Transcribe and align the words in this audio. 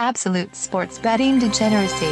Absolute 0.00 0.56
sports 0.56 0.98
betting 0.98 1.38
degeneracy. 1.38 2.06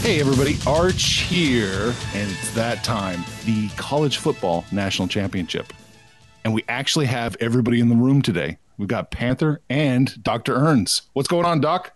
Hey, 0.00 0.18
everybody, 0.18 0.56
Arch 0.66 1.20
here, 1.20 1.94
and 2.14 2.32
it's 2.32 2.52
that 2.54 2.82
time 2.82 3.22
the 3.44 3.68
College 3.76 4.16
Football 4.16 4.64
National 4.72 5.06
Championship. 5.06 5.72
And 6.42 6.52
we 6.52 6.64
actually 6.68 7.06
have 7.06 7.36
everybody 7.38 7.78
in 7.78 7.88
the 7.88 7.94
room 7.94 8.20
today. 8.20 8.58
We've 8.76 8.88
got 8.88 9.12
Panther 9.12 9.60
and 9.70 10.20
Dr. 10.20 10.56
Ernst. 10.56 11.02
What's 11.12 11.28
going 11.28 11.44
on, 11.44 11.60
Doc? 11.60 11.92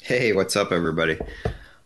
Hey, 0.00 0.32
what's 0.32 0.56
up, 0.56 0.72
everybody? 0.72 1.18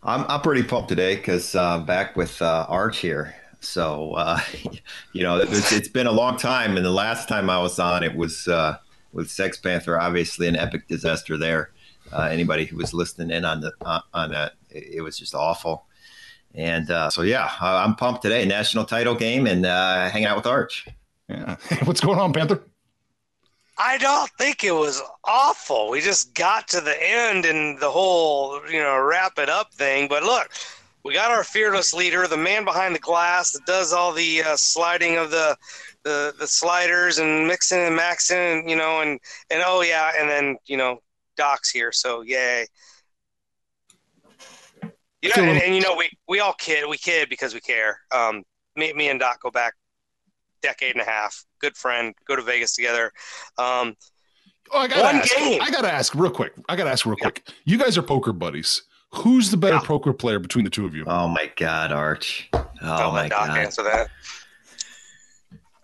I'm, 0.01 0.23
I'm 0.29 0.39
pretty 0.39 0.63
pumped 0.63 0.87
today 0.87 1.17
because 1.17 1.53
uh, 1.53 1.79
back 1.79 2.15
with 2.15 2.41
uh, 2.41 2.65
Arch 2.69 2.99
here. 2.99 3.35
So, 3.67 4.13
uh, 4.13 4.39
you 5.13 5.23
know, 5.23 5.37
it's, 5.37 5.71
it's 5.71 5.87
been 5.89 6.07
a 6.07 6.11
long 6.11 6.37
time. 6.37 6.77
And 6.77 6.85
the 6.85 6.91
last 6.91 7.27
time 7.27 7.49
I 7.49 7.59
was 7.59 7.79
on, 7.79 8.03
it 8.03 8.15
was 8.15 8.47
uh, 8.47 8.77
with 9.13 9.29
Sex 9.29 9.57
Panther, 9.57 9.99
obviously 9.99 10.47
an 10.47 10.55
epic 10.55 10.87
disaster 10.87 11.37
there. 11.37 11.71
Uh, 12.11 12.23
anybody 12.23 12.65
who 12.65 12.77
was 12.77 12.93
listening 12.93 13.31
in 13.35 13.43
on 13.45 13.61
the 13.61 13.73
uh, 13.81 13.99
on 14.13 14.31
that, 14.31 14.53
it, 14.69 14.95
it 14.97 15.01
was 15.01 15.17
just 15.17 15.33
awful. 15.33 15.85
And 16.53 16.89
uh, 16.89 17.09
so, 17.09 17.23
yeah, 17.23 17.49
I- 17.59 17.83
I'm 17.83 17.95
pumped 17.95 18.21
today. 18.21 18.45
National 18.45 18.85
title 18.85 19.15
game 19.15 19.47
and 19.47 19.65
uh, 19.65 20.09
hanging 20.09 20.27
out 20.27 20.37
with 20.37 20.45
Arch. 20.45 20.87
Yeah. 21.27 21.55
What's 21.83 21.99
going 22.01 22.19
on, 22.19 22.31
Panther? 22.31 22.63
I 23.77 23.97
don't 23.97 24.29
think 24.37 24.63
it 24.63 24.71
was 24.71 25.01
awful. 25.25 25.89
We 25.89 25.99
just 25.99 26.33
got 26.33 26.67
to 26.69 26.79
the 26.79 26.95
end 27.01 27.45
and 27.45 27.77
the 27.79 27.89
whole, 27.91 28.61
you 28.71 28.79
know, 28.79 28.97
wrap 29.01 29.37
it 29.37 29.49
up 29.49 29.73
thing. 29.73 30.07
But 30.07 30.23
look, 30.23 30.49
we 31.05 31.13
got 31.13 31.29
our 31.29 31.43
fearless 31.43 31.93
leader, 31.93 32.27
the 32.27 32.35
man 32.35 32.65
behind 32.65 32.95
the 32.95 32.99
glass 32.99 33.51
that 33.51 33.63
does 33.67 33.93
all 33.93 34.11
the 34.11 34.41
uh, 34.41 34.55
sliding 34.57 35.17
of 35.17 35.29
the, 35.29 35.55
the 36.03 36.33
the 36.39 36.47
sliders 36.47 37.19
and 37.19 37.47
mixing 37.47 37.79
and 37.79 37.97
maxing, 37.97 38.59
and, 38.59 38.69
you 38.69 38.75
know, 38.75 39.01
and 39.01 39.19
and 39.51 39.61
oh 39.63 39.81
yeah, 39.83 40.11
and 40.19 40.27
then 40.27 40.57
you 40.65 40.77
know, 40.77 40.99
Doc's 41.37 41.69
here, 41.69 41.91
so 41.91 42.21
yay. 42.21 42.65
You 45.21 45.29
know, 45.29 45.43
and, 45.43 45.61
and 45.61 45.75
you 45.75 45.81
know, 45.81 45.95
we 45.95 46.09
we 46.27 46.39
all 46.39 46.53
kid, 46.53 46.89
we 46.89 46.97
kid 46.97 47.29
because 47.29 47.53
we 47.53 47.59
care. 47.61 47.99
Um, 48.11 48.43
me, 48.75 48.91
me 48.93 49.09
and 49.09 49.19
Doc 49.19 49.41
go 49.41 49.51
back 49.51 49.75
decade 50.63 50.93
and 50.93 51.01
a 51.01 51.09
half. 51.09 51.45
Good 51.59 51.77
friend. 51.77 52.15
Go 52.27 52.35
to 52.35 52.41
Vegas 52.41 52.73
together. 52.75 53.11
Um, 53.57 53.95
Oh, 54.71 54.79
I 54.79 54.87
gotta 54.87 55.03
One 55.03 55.15
ask. 55.17 55.35
game. 55.35 55.61
I 55.61 55.69
gotta 55.69 55.91
ask 55.91 56.15
real 56.15 56.31
quick. 56.31 56.53
I 56.67 56.75
gotta 56.75 56.89
ask 56.89 57.05
real 57.05 57.15
quick. 57.15 57.47
You 57.65 57.77
guys 57.77 57.99
are 57.99 58.01
poker 58.01 58.33
buddies. 58.33 58.81
Who's 59.13 59.51
the 59.51 59.57
better 59.57 59.75
Yeah. 59.75 59.81
poker 59.81 60.13
player 60.13 60.39
between 60.39 60.65
the 60.65 60.71
two 60.71 60.85
of 60.85 60.93
you? 60.93 61.05
Oh, 61.07 61.27
my 61.27 61.49
God, 61.55 61.91
Arch. 61.91 62.49
Oh, 62.53 62.65
I'll 62.81 63.11
my 63.11 63.21
let 63.23 63.31
Doc 63.31 63.47
God. 63.47 63.57
answer 63.57 63.83
that. 63.83 64.09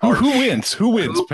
Who, 0.02 0.14
who 0.14 0.30
wins? 0.32 0.74
Who 0.74 0.90
wins? 0.90 1.18
Who- 1.18 1.28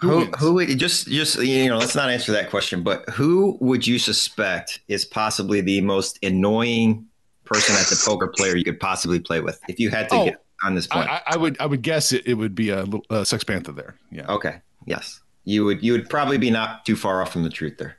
Who, 0.00 0.08
Who, 0.10 0.16
wins? 0.18 0.36
who 0.38 0.54
would 0.54 0.78
just 0.78 1.06
just 1.06 1.40
you 1.40 1.68
know 1.68 1.78
let's 1.78 1.94
not 1.94 2.10
answer 2.10 2.32
that 2.32 2.50
question 2.50 2.82
but 2.82 3.08
who 3.10 3.56
would 3.60 3.86
you 3.86 4.00
suspect 4.00 4.80
is 4.88 5.04
possibly 5.04 5.60
the 5.60 5.80
most 5.82 6.18
annoying 6.22 7.06
person 7.44 7.76
as 7.76 7.92
a 7.92 8.04
poker 8.10 8.26
player 8.26 8.56
you 8.56 8.64
could 8.64 8.80
possibly 8.80 9.20
play 9.20 9.40
with 9.40 9.60
if 9.68 9.78
you 9.78 9.90
had 9.90 10.08
to 10.08 10.14
Oh, 10.16 10.24
get 10.24 10.44
on 10.64 10.74
this 10.74 10.88
point 10.88 11.08
I, 11.08 11.22
I 11.26 11.36
would. 11.36 11.56
I 11.60 11.66
would 11.66 11.82
guess 11.82 12.10
it, 12.12 12.26
it 12.26 12.34
would 12.34 12.56
be 12.56 12.70
a 12.70 12.82
little 12.82 13.04
uh, 13.08 13.22
Sex 13.22 13.44
Panther 13.44 13.70
there. 13.70 13.94
Yeah. 14.10 14.26
okay 14.26 14.56
yes 14.84 15.20
you 15.44 15.64
would 15.64 15.80
you 15.82 15.92
would 15.92 16.10
probably 16.10 16.38
be 16.38 16.50
not 16.50 16.84
too 16.84 16.96
far 16.96 17.22
off 17.22 17.32
from 17.32 17.44
the 17.44 17.48
truth 17.50 17.78
there 17.78 17.96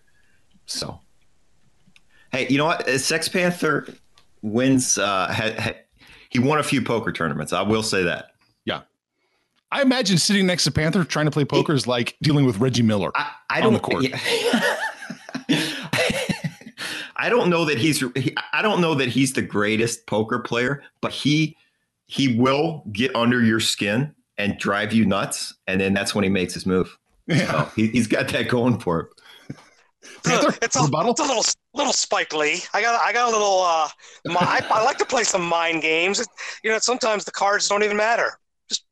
so 0.66 1.00
hey 2.35 2.47
you 2.50 2.57
know 2.57 2.66
what 2.66 2.88
Uh, 2.88 2.97
sex 2.97 3.28
panther 3.28 3.88
wins 4.41 4.97
uh 4.97 5.28
had, 5.28 5.59
had, 5.59 5.75
he 6.29 6.40
won 6.40 6.59
a 6.59 6.63
few 6.63 6.81
poker 6.81 7.12
tournaments 7.12 7.53
i 7.53 7.62
will 7.62 7.84
say 7.84 8.03
that 8.03 8.31
Yeah, 8.66 8.81
I 9.72 9.81
imagine 9.81 10.18
sitting 10.18 10.45
next 10.45 10.63
to 10.66 10.72
Panther 10.72 11.03
trying 11.03 11.25
to 11.25 11.31
play 11.31 11.45
poker 11.45 11.74
is 11.74 11.88
like 11.88 12.16
dealing 12.22 12.45
with 12.45 12.59
Reggie 12.59 12.84
Miller. 12.84 13.12
I, 13.16 13.31
I 13.50 13.57
on 13.62 13.63
don't 13.63 13.74
the 13.74 13.79
court. 13.79 14.06
I 17.18 17.29
don't 17.29 17.50
know 17.50 17.66
that 17.66 17.78
he's 17.78 18.00
he- 18.16 18.35
I 18.53 18.62
don't 18.62 18.81
know 18.81 18.94
that 18.95 19.07
he's 19.07 19.34
the 19.34 19.41
greatest 19.41 20.06
poker 20.06 20.40
player, 20.40 20.84
but 21.01 21.12
he 21.12 21.57
he 22.06 22.38
will 22.38 22.84
get 22.91 23.16
under 23.16 23.41
your 23.44 23.59
skin 23.59 24.13
and 24.38 24.57
drive 24.57 24.94
you 24.94 25.06
nuts, 25.06 25.53
and 25.68 25.79
then 25.81 25.94
that's 25.94 26.13
when 26.13 26.24
he 26.24 26.29
makes 26.29 26.53
his 26.53 26.66
move. 26.66 26.97
Yeah. 27.28 27.38
So 27.66 27.72
he, 27.75 27.88
he's 27.88 28.07
got 28.07 28.28
that 28.29 28.47
going 28.50 28.79
for 28.79 29.00
him. 29.01 29.07
Panther, 30.24 30.54
it's 30.62 30.76
a, 30.76 30.84
rebuttal? 30.84 31.12
it's 31.12 31.20
a 31.20 31.24
little 31.24 31.44
little 31.74 31.94
Spike 31.94 32.34
Lee. 32.34 32.62
I 32.74 32.82
got 32.82 33.00
I 33.02 33.14
got 33.14 33.30
a 33.30 33.32
little. 33.32 33.62
Uh, 33.62 33.90
mi- 34.26 34.36
I, 34.38 34.62
I 34.72 34.84
like 34.84 34.98
to 34.98 35.06
play 35.06 35.24
some 35.24 35.46
mind 35.48 35.82
games. 35.82 36.26
You 36.64 36.72
know, 36.72 36.80
sometimes 36.80 37.26
the 37.26 37.32
cards 37.32 37.68
don't 37.68 37.84
even 37.84 37.98
matter. 37.98 38.40
Just 38.70 38.86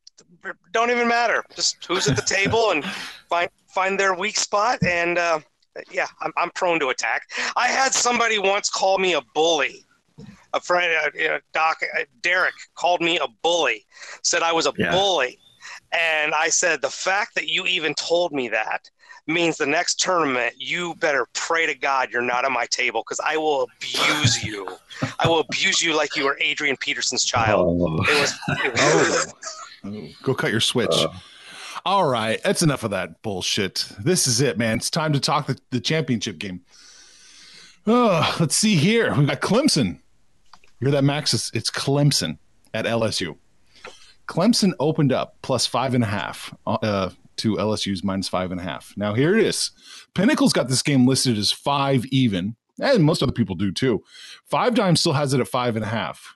don't 0.71 0.91
even 0.91 1.07
matter. 1.07 1.43
Just 1.55 1.85
who's 1.85 2.07
at 2.07 2.15
the 2.15 2.21
table 2.21 2.71
and 2.71 2.83
find 3.29 3.49
find 3.67 3.99
their 3.99 4.13
weak 4.13 4.37
spot. 4.37 4.79
And 4.83 5.17
uh, 5.17 5.39
yeah, 5.91 6.07
I'm 6.21 6.31
I'm 6.37 6.51
prone 6.51 6.79
to 6.79 6.89
attack. 6.89 7.23
I 7.55 7.67
had 7.67 7.93
somebody 7.93 8.39
once 8.39 8.69
call 8.69 8.97
me 8.97 9.13
a 9.13 9.21
bully. 9.33 9.85
A 10.55 10.59
friend, 10.59 10.93
uh, 11.03 11.09
you 11.15 11.27
know, 11.27 11.39
Doc 11.53 11.77
uh, 11.97 12.03
Derek, 12.21 12.53
called 12.75 13.01
me 13.01 13.17
a 13.17 13.25
bully. 13.41 13.85
Said 14.21 14.43
I 14.43 14.51
was 14.51 14.67
a 14.67 14.73
Yeah. 14.77 14.91
bully, 14.91 15.39
and 15.91 16.31
I 16.35 16.49
said 16.49 16.83
the 16.83 16.91
fact 16.91 17.33
that 17.33 17.47
you 17.47 17.65
even 17.65 17.95
told 17.95 18.31
me 18.31 18.49
that 18.49 18.87
means 19.25 19.57
the 19.57 19.65
next 19.65 19.99
tournament 20.01 20.53
you 20.57 20.95
better 20.95 21.25
pray 21.33 21.65
to 21.65 21.75
God 21.75 22.09
you're 22.11 22.21
not 22.21 22.43
at 22.43 22.51
my 22.51 22.65
table 22.65 23.03
because 23.07 23.21
I 23.25 23.37
will 23.37 23.67
abuse 23.77 24.43
you. 24.43 24.67
I 25.19 25.27
will 25.27 25.39
abuse 25.39 25.81
you 25.81 25.95
like 25.95 26.15
you 26.15 26.25
were 26.25 26.37
Adrian 26.41 26.75
Peterson's 26.77 27.23
child. 27.23 27.79
It 28.09 28.19
was, 28.19 28.33
it 28.49 28.73
was 28.73 29.33
Oh, 29.85 30.07
go 30.21 30.33
cut 30.33 30.51
your 30.51 30.61
switch. 30.61 30.89
Uh. 30.91 31.09
All 31.85 32.07
right, 32.07 32.41
that's 32.43 32.61
enough 32.61 32.83
of 32.83 32.91
that 32.91 33.21
bullshit. 33.21 33.85
This 33.99 34.27
is 34.27 34.39
it, 34.39 34.57
man. 34.57 34.77
It's 34.77 34.89
time 34.89 35.11
to 35.13 35.19
talk 35.19 35.47
the, 35.47 35.59
the 35.71 35.81
championship 35.81 36.39
game. 36.39 36.61
Oh, 37.85 38.35
let's 38.39 38.55
see 38.55 38.75
here. 38.75 39.13
We 39.13 39.25
got 39.25 39.41
Clemson. 39.41 39.99
You 40.79 40.87
hear 40.87 40.91
that, 40.91 41.03
Max? 41.03 41.33
It's, 41.33 41.51
it's 41.53 41.69
Clemson 41.69 42.37
at 42.73 42.85
LSU. 42.85 43.35
Clemson 44.27 44.71
opened 44.79 45.11
up 45.11 45.35
plus 45.41 45.65
five 45.65 45.93
and 45.93 46.03
a 46.03 46.07
half 46.07 46.53
uh, 46.65 47.09
to 47.37 47.55
LSU's 47.55 48.03
minus 48.03 48.27
five 48.27 48.51
and 48.51 48.59
a 48.59 48.63
half. 48.63 48.93
Now 48.95 49.13
here 49.13 49.37
it 49.37 49.45
is. 49.45 49.71
Pinnacle's 50.13 50.53
got 50.53 50.67
this 50.67 50.81
game 50.81 51.07
listed 51.07 51.37
as 51.37 51.51
five 51.51 52.05
even, 52.07 52.55
and 52.79 53.03
most 53.03 53.23
other 53.23 53.31
people 53.31 53.55
do 53.55 53.71
too. 53.71 54.03
Five 54.45 54.75
Dime 54.75 54.95
still 54.95 55.13
has 55.13 55.33
it 55.33 55.39
at 55.39 55.47
five 55.47 55.75
and 55.75 55.85
a 55.85 55.89
half. 55.89 56.35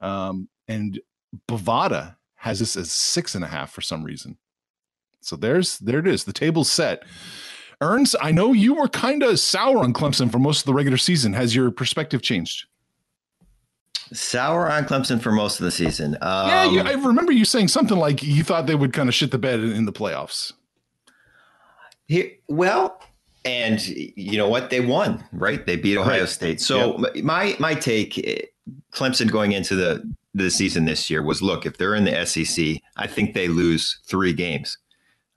Um, 0.00 0.48
and 0.66 1.00
Bovada 1.48 2.16
has 2.36 2.60
this 2.60 2.76
as 2.76 2.90
six 2.90 3.34
and 3.34 3.44
a 3.44 3.48
half 3.48 3.72
for 3.72 3.80
some 3.80 4.04
reason. 4.04 4.38
So 5.20 5.36
there's 5.36 5.78
there 5.78 5.98
it 5.98 6.06
is. 6.06 6.24
The 6.24 6.32
table's 6.32 6.70
set. 6.70 7.02
Ernst, 7.80 8.16
I 8.20 8.32
know 8.32 8.52
you 8.52 8.74
were 8.74 8.88
kind 8.88 9.22
of 9.22 9.38
sour 9.38 9.78
on 9.78 9.92
Clemson 9.92 10.32
for 10.32 10.38
most 10.38 10.60
of 10.60 10.66
the 10.66 10.74
regular 10.74 10.96
season. 10.96 11.32
Has 11.34 11.54
your 11.54 11.70
perspective 11.70 12.22
changed? 12.22 12.66
Sour 14.12 14.70
on 14.70 14.84
Clemson 14.84 15.20
for 15.20 15.32
most 15.32 15.60
of 15.60 15.64
the 15.64 15.70
season. 15.70 16.16
Um, 16.20 16.48
yeah, 16.48 16.64
you, 16.64 16.80
I 16.80 16.92
remember 16.92 17.32
you 17.32 17.44
saying 17.44 17.68
something 17.68 17.98
like 17.98 18.22
you 18.22 18.42
thought 18.42 18.66
they 18.66 18.74
would 18.74 18.92
kind 18.92 19.08
of 19.08 19.14
shit 19.14 19.30
the 19.30 19.38
bed 19.38 19.60
in, 19.60 19.72
in 19.72 19.84
the 19.84 19.92
playoffs. 19.92 20.52
Here, 22.06 22.30
well, 22.48 23.02
and 23.44 23.86
you 23.86 24.38
know 24.38 24.48
what? 24.48 24.70
They 24.70 24.80
won, 24.80 25.24
right? 25.32 25.64
They 25.64 25.76
beat 25.76 25.98
Ohio 25.98 26.20
Right. 26.20 26.28
State. 26.28 26.60
So 26.60 27.04
my 27.22 27.56
my 27.58 27.74
take, 27.74 28.18
eh, 28.18 28.42
Clemson 28.92 29.30
going 29.30 29.52
into 29.52 29.74
the 29.74 30.02
the 30.34 30.50
season 30.50 30.84
this 30.84 31.10
year 31.10 31.22
was 31.22 31.42
look 31.42 31.66
if 31.66 31.78
they're 31.78 31.94
in 31.94 32.04
the 32.04 32.26
SEC, 32.26 32.76
I 32.96 33.06
think 33.06 33.34
they 33.34 33.48
lose 33.48 34.00
three 34.06 34.32
games. 34.32 34.78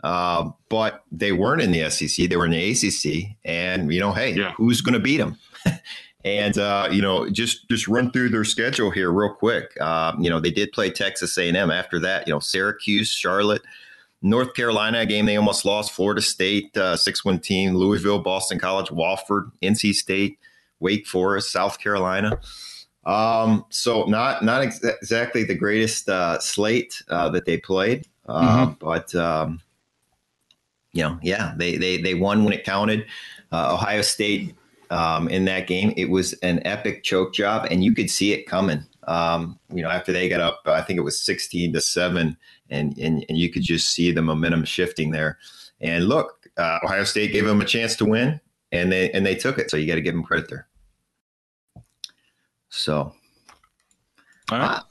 Uh, 0.03 0.49
but 0.69 1.03
they 1.11 1.31
weren't 1.31 1.61
in 1.61 1.71
the 1.71 1.89
SEC; 1.89 2.27
they 2.27 2.35
were 2.35 2.45
in 2.45 2.51
the 2.51 2.71
ACC, 2.71 3.37
and 3.45 3.93
you 3.93 3.99
know, 3.99 4.11
hey, 4.11 4.33
yeah. 4.33 4.53
who's 4.53 4.81
going 4.81 4.93
to 4.93 4.99
beat 4.99 5.17
them? 5.17 5.37
and 6.23 6.57
uh, 6.57 6.89
you 6.91 7.01
know, 7.01 7.29
just 7.29 7.67
just 7.69 7.87
run 7.87 8.11
through 8.11 8.29
their 8.29 8.43
schedule 8.43 8.91
here 8.91 9.11
real 9.11 9.33
quick. 9.33 9.75
Uh, 9.79 10.13
you 10.19 10.29
know, 10.29 10.39
they 10.39 10.51
did 10.51 10.71
play 10.71 10.89
Texas 10.89 11.37
A&M. 11.37 11.71
After 11.71 11.99
that, 11.99 12.27
you 12.27 12.33
know, 12.33 12.39
Syracuse, 12.39 13.09
Charlotte, 13.09 13.61
North 14.21 14.53
Carolina, 14.53 14.99
a 14.99 15.05
game 15.05 15.25
they 15.25 15.37
almost 15.37 15.65
lost. 15.65 15.91
Florida 15.91 16.21
State, 16.21 16.75
uh, 16.77 16.95
six 16.95 17.25
one 17.25 17.39
team. 17.39 17.75
Louisville, 17.75 18.19
Boston 18.19 18.59
College, 18.59 18.89
Wofford, 18.89 19.51
NC 19.61 19.93
State, 19.93 20.37
Wake 20.79 21.07
Forest, 21.07 21.51
South 21.51 21.79
Carolina. 21.79 22.39
Um, 23.05 23.65
so 23.69 24.05
not 24.05 24.43
not 24.43 24.61
ex- 24.61 24.83
exactly 24.83 25.43
the 25.43 25.55
greatest 25.55 26.07
uh, 26.07 26.39
slate 26.39 27.01
uh, 27.09 27.29
that 27.29 27.45
they 27.45 27.57
played, 27.57 28.07
mm-hmm. 28.27 28.73
but 28.79 29.13
um, 29.15 29.59
you 30.93 31.01
know, 31.01 31.17
yeah, 31.23 31.53
they 31.57 31.77
they 31.77 31.97
they 31.97 32.13
won 32.13 32.43
when 32.43 32.53
it 32.53 32.63
counted. 32.63 33.05
Uh, 33.51 33.73
Ohio 33.73 34.01
State 34.01 34.55
um, 34.91 35.29
in 35.29 35.45
that 35.45 35.67
game, 35.67 35.93
it 35.95 36.09
was 36.09 36.33
an 36.43 36.61
epic 36.65 37.03
choke 37.03 37.33
job, 37.33 37.65
and 37.71 37.83
you 37.83 37.95
could 37.95 38.09
see 38.09 38.33
it 38.33 38.45
coming. 38.45 38.85
Um, 39.07 39.57
you 39.73 39.81
know, 39.81 39.89
after 39.89 40.11
they 40.11 40.29
got 40.29 40.41
up, 40.41 40.61
I 40.65 40.81
think 40.81 40.97
it 40.97 41.03
was 41.03 41.19
sixteen 41.19 41.73
to 41.73 41.81
seven, 41.81 42.37
and 42.69 42.95
and 42.97 43.25
and 43.29 43.37
you 43.37 43.49
could 43.49 43.63
just 43.63 43.87
see 43.87 44.11
the 44.11 44.21
momentum 44.21 44.65
shifting 44.65 45.11
there. 45.11 45.39
And 45.79 46.07
look, 46.07 46.49
uh, 46.57 46.79
Ohio 46.83 47.05
State 47.05 47.31
gave 47.31 47.45
them 47.45 47.61
a 47.61 47.65
chance 47.65 47.95
to 47.95 48.05
win, 48.05 48.39
and 48.71 48.91
they 48.91 49.09
and 49.11 49.25
they 49.25 49.33
took 49.33 49.57
it. 49.57 49.71
So 49.71 49.77
you 49.77 49.87
got 49.87 49.95
to 49.95 50.01
give 50.01 50.13
them 50.13 50.23
credit 50.23 50.49
there. 50.49 50.67
So, 52.69 53.13
all 54.51 54.59
right. 54.59 54.77
Uh, 54.77 54.81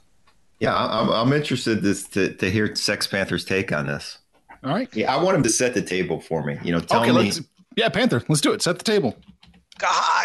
yeah, 0.59 0.75
I'm, 0.75 1.09
I'm 1.09 1.33
interested 1.33 1.81
to, 1.81 2.11
to, 2.11 2.33
to 2.35 2.51
hear 2.51 2.75
Sex 2.75 3.07
Panther's 3.07 3.43
take 3.43 3.71
on 3.71 3.87
this. 3.87 4.19
All 4.63 4.71
right. 4.71 4.87
Yeah, 4.95 5.11
I 5.11 5.21
want 5.21 5.35
him 5.35 5.41
to 5.43 5.49
set 5.49 5.73
the 5.73 5.81
table 5.81 6.21
for 6.21 6.43
me. 6.43 6.59
You 6.63 6.71
know, 6.73 6.79
tell 6.79 7.01
okay, 7.01 7.11
me. 7.11 7.31
yeah, 7.75 7.89
Panther, 7.89 8.21
let's 8.29 8.41
do 8.41 8.51
it. 8.51 8.61
Set 8.61 8.77
the 8.77 8.83
table. 8.83 9.15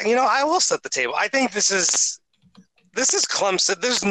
You 0.05 0.15
know, 0.15 0.27
I 0.29 0.45
will 0.45 0.61
set 0.61 0.83
the 0.83 0.89
table. 0.89 1.15
I 1.17 1.29
think 1.29 1.53
this 1.53 1.71
is 1.71 2.21
this 2.95 3.15
is 3.15 3.25
Clemson. 3.25 3.81
There's 3.81 4.05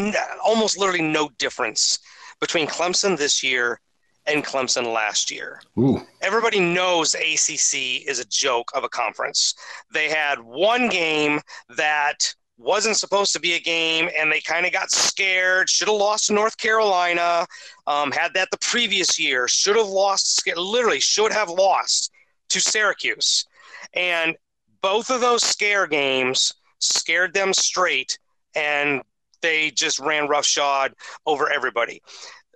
almost 0.44 0.78
literally 0.78 1.02
no 1.02 1.30
difference 1.38 2.00
between 2.40 2.68
Clemson 2.68 3.18
this 3.18 3.44
year 3.44 3.80
and 4.28 4.44
Clemson 4.44 4.92
last 4.94 5.32
year. 5.32 5.62
Ooh. 5.78 6.02
Everybody 6.22 6.60
knows 6.60 7.16
ACC 7.16 8.08
is 8.08 8.20
a 8.20 8.26
joke 8.26 8.72
of 8.74 8.84
a 8.84 8.90
conference. 8.90 9.54
They 9.94 10.10
had 10.10 10.40
one 10.40 10.90
game 10.90 11.42
that 11.70 12.34
wasn't 12.58 12.98
supposed 12.98 13.34
to 13.34 13.40
be 13.40 13.54
a 13.54 13.60
game, 13.60 14.10
and 14.18 14.32
they 14.32 14.40
kind 14.42 14.66
of 14.66 14.72
got 14.72 14.90
scared. 14.90 15.70
Should 15.70 15.88
have 15.88 15.98
lost 15.98 16.28
to 16.28 16.34
North 16.34 16.58
Carolina. 16.58 17.46
Um, 17.86 18.12
had 18.12 18.34
that 18.34 18.50
the 18.52 18.58
previous 18.60 19.20
year. 19.20 19.48
Should 19.48 19.76
have 19.76 19.88
lost. 19.88 20.48
Literally, 20.56 21.00
should 21.00 21.34
have 21.34 21.50
lost 21.50 22.12
to 22.50 22.60
Syracuse. 22.60 23.46
And 23.94 24.36
both 24.86 25.10
of 25.10 25.20
those 25.20 25.42
scare 25.42 25.88
games 25.88 26.54
scared 26.78 27.34
them 27.34 27.52
straight, 27.54 28.20
and 28.54 29.02
they 29.42 29.72
just 29.72 29.98
ran 30.00 30.28
roughshod 30.28 30.94
over 31.26 31.52
everybody. 31.52 32.04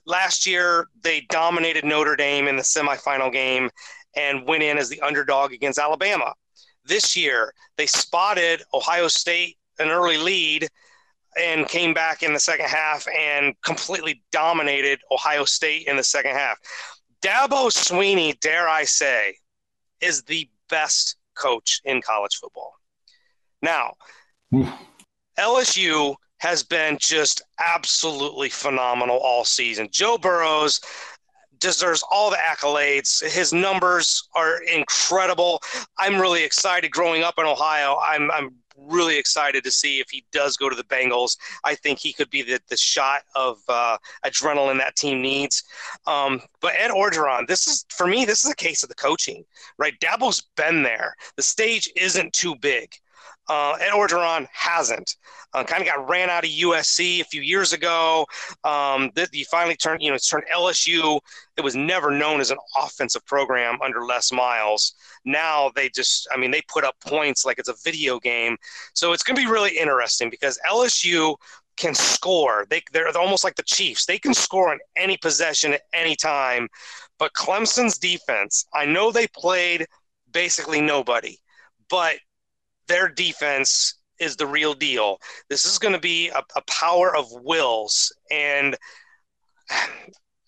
Last 0.06 0.46
year, 0.46 0.86
they 1.02 1.22
dominated 1.22 1.86
Notre 1.86 2.16
Dame 2.16 2.48
in 2.48 2.56
the 2.56 2.62
semifinal 2.62 3.34
game 3.34 3.72
and 4.16 4.48
went 4.48 4.62
in 4.62 4.78
as 4.78 4.90
the 4.90 5.02
underdog 5.02 5.54
against 5.54 5.80
Alabama. 5.80 6.32
This 6.86 7.18
year, 7.18 7.52
they 7.78 7.88
spotted 7.88 8.62
Ohio 8.76 9.08
State 9.08 9.58
an 9.80 9.88
early 9.90 10.18
lead 10.18 10.70
and 11.36 11.68
came 11.68 11.96
back 11.96 12.22
in 12.22 12.34
the 12.34 12.40
second 12.40 12.68
half 12.68 13.08
and 13.08 13.60
completely 13.64 14.22
dominated 14.32 15.00
Ohio 15.10 15.46
State 15.46 15.88
in 15.88 15.98
the 15.98 16.04
second 16.04 16.36
half. 16.36 16.60
Dabo 17.24 17.72
Swinney, 17.72 18.40
dare 18.40 18.70
I 18.70 18.84
say, 18.84 19.34
is 20.00 20.22
the 20.22 20.48
best 20.70 21.16
coach 21.40 21.82
in 21.86 22.02
college 22.02 22.36
football. 22.36 22.74
Now, 23.62 23.94
hmm. 24.52 24.68
LSU 25.38 26.16
has 26.38 26.64
been 26.64 26.98
just 27.00 27.42
absolutely 27.60 28.50
phenomenal 28.50 29.18
all 29.18 29.44
season. 29.44 29.90
Joe 29.92 30.18
Burrows 30.18 30.80
deserves 31.60 32.04
all 32.12 32.30
the 32.30 32.38
accolades. 32.38 33.22
His 33.22 33.52
numbers 33.54 34.28
are 34.36 34.62
incredible. 34.64 35.62
I'm 35.98 36.20
really 36.20 36.44
excited 36.44 36.92
growing 36.92 37.24
up 37.24 37.36
in 37.38 37.46
Ohio. 37.46 37.98
I'm, 37.98 38.32
I'm 38.32 38.56
really 38.90 39.18
excited 39.18 39.64
to 39.64 39.72
see 39.72 40.00
if 40.00 40.10
he 40.10 40.26
does 40.32 40.58
go 40.58 40.70
to 40.70 40.76
the 40.76 40.84
Bengals. 40.84 41.38
I 41.64 41.76
think 41.76 42.00
he 42.00 42.14
could 42.14 42.30
be 42.30 42.42
the, 42.42 42.60
the 42.70 42.78
shot 42.78 43.22
of 43.36 43.58
uh, 43.68 43.98
adrenaline 44.26 44.78
that 44.80 44.96
team 44.96 45.22
needs. 45.22 45.64
Um, 46.08 46.42
but 46.62 46.74
Ed 46.78 46.92
Orgeron, 46.92 47.48
this 47.48 47.68
is 47.68 47.86
for 47.90 48.08
me, 48.08 48.26
this 48.26 48.44
is 48.44 48.52
a 48.52 48.56
case 48.56 48.84
of 48.84 48.90
the 48.90 48.96
coaching, 48.96 49.44
right? 49.78 50.00
Dabo's 50.00 50.44
been 50.56 50.84
there. 50.84 51.16
The 51.36 51.44
stage 51.44 51.90
isn't 51.96 52.34
too 52.34 52.56
big. 52.56 52.94
Uh, 53.50 53.74
Ed 53.82 53.92
Orgeron 53.92 54.48
hasn't. 54.54 55.16
Uh, 55.54 55.64
kind 55.64 55.82
of 55.82 55.88
got 55.88 56.08
ran 56.08 56.30
out 56.30 56.44
of 56.44 56.52
USC 56.52 57.22
a 57.22 57.24
few 57.24 57.42
years 57.42 57.74
ago. 57.74 58.28
Um, 58.64 59.10
he 59.34 59.44
finally 59.46 59.76
turned, 59.76 60.04
you 60.04 60.10
know, 60.10 60.16
it's 60.16 60.30
turned 60.30 60.44
LSU. 60.54 61.20
It 61.58 61.64
was 61.64 61.76
never 61.76 62.12
known 62.12 62.40
as 62.40 62.52
an 62.52 62.60
offensive 62.80 63.26
program 63.26 63.80
under 63.82 64.06
Les 64.06 64.32
Miles. 64.32 64.94
Now 65.26 65.72
they 65.76 65.90
just, 65.90 66.28
I 66.32 66.38
mean, 66.38 66.52
they 66.52 66.62
put 66.68 66.84
up 66.84 66.96
points 67.00 67.46
like 67.46 67.58
it's 67.58 67.70
a 67.70 67.76
video 67.84 68.20
game. 68.20 68.58
So 68.94 69.12
it's 69.12 69.24
going 69.24 69.36
to 69.36 69.42
be 69.42 69.52
really 69.52 69.76
interesting 69.76 70.30
because 70.30 70.60
LSU 70.70 71.36
can 71.78 71.96
score. 71.96 72.68
They, 72.70 72.84
they're 72.94 73.18
almost 73.18 73.44
like 73.44 73.56
the 73.56 73.64
Chiefs. 73.64 74.06
They 74.06 74.20
can 74.20 74.36
score 74.36 74.70
on 74.70 74.80
any 74.96 75.18
possession 75.18 75.74
at 75.74 75.82
any 75.94 76.16
time. 76.16 76.68
But 77.18 77.34
Clemson's 77.34 77.98
defense, 77.98 78.66
I 78.74 78.86
know 78.86 79.12
they 79.12 79.28
played 79.28 79.88
basically 80.32 80.82
nobody, 80.82 81.38
but 81.90 82.18
their 82.90 83.08
defense 83.08 83.96
is 84.20 84.36
the 84.36 84.46
real 84.46 84.74
deal. 84.74 85.20
This 85.50 85.66
is 85.66 85.80
going 85.80 85.94
to 85.94 86.00
be 86.00 86.28
a, 86.30 86.44
a, 86.56 86.62
power 86.68 87.16
of 87.16 87.28
wills, 87.32 88.14
and 88.30 88.76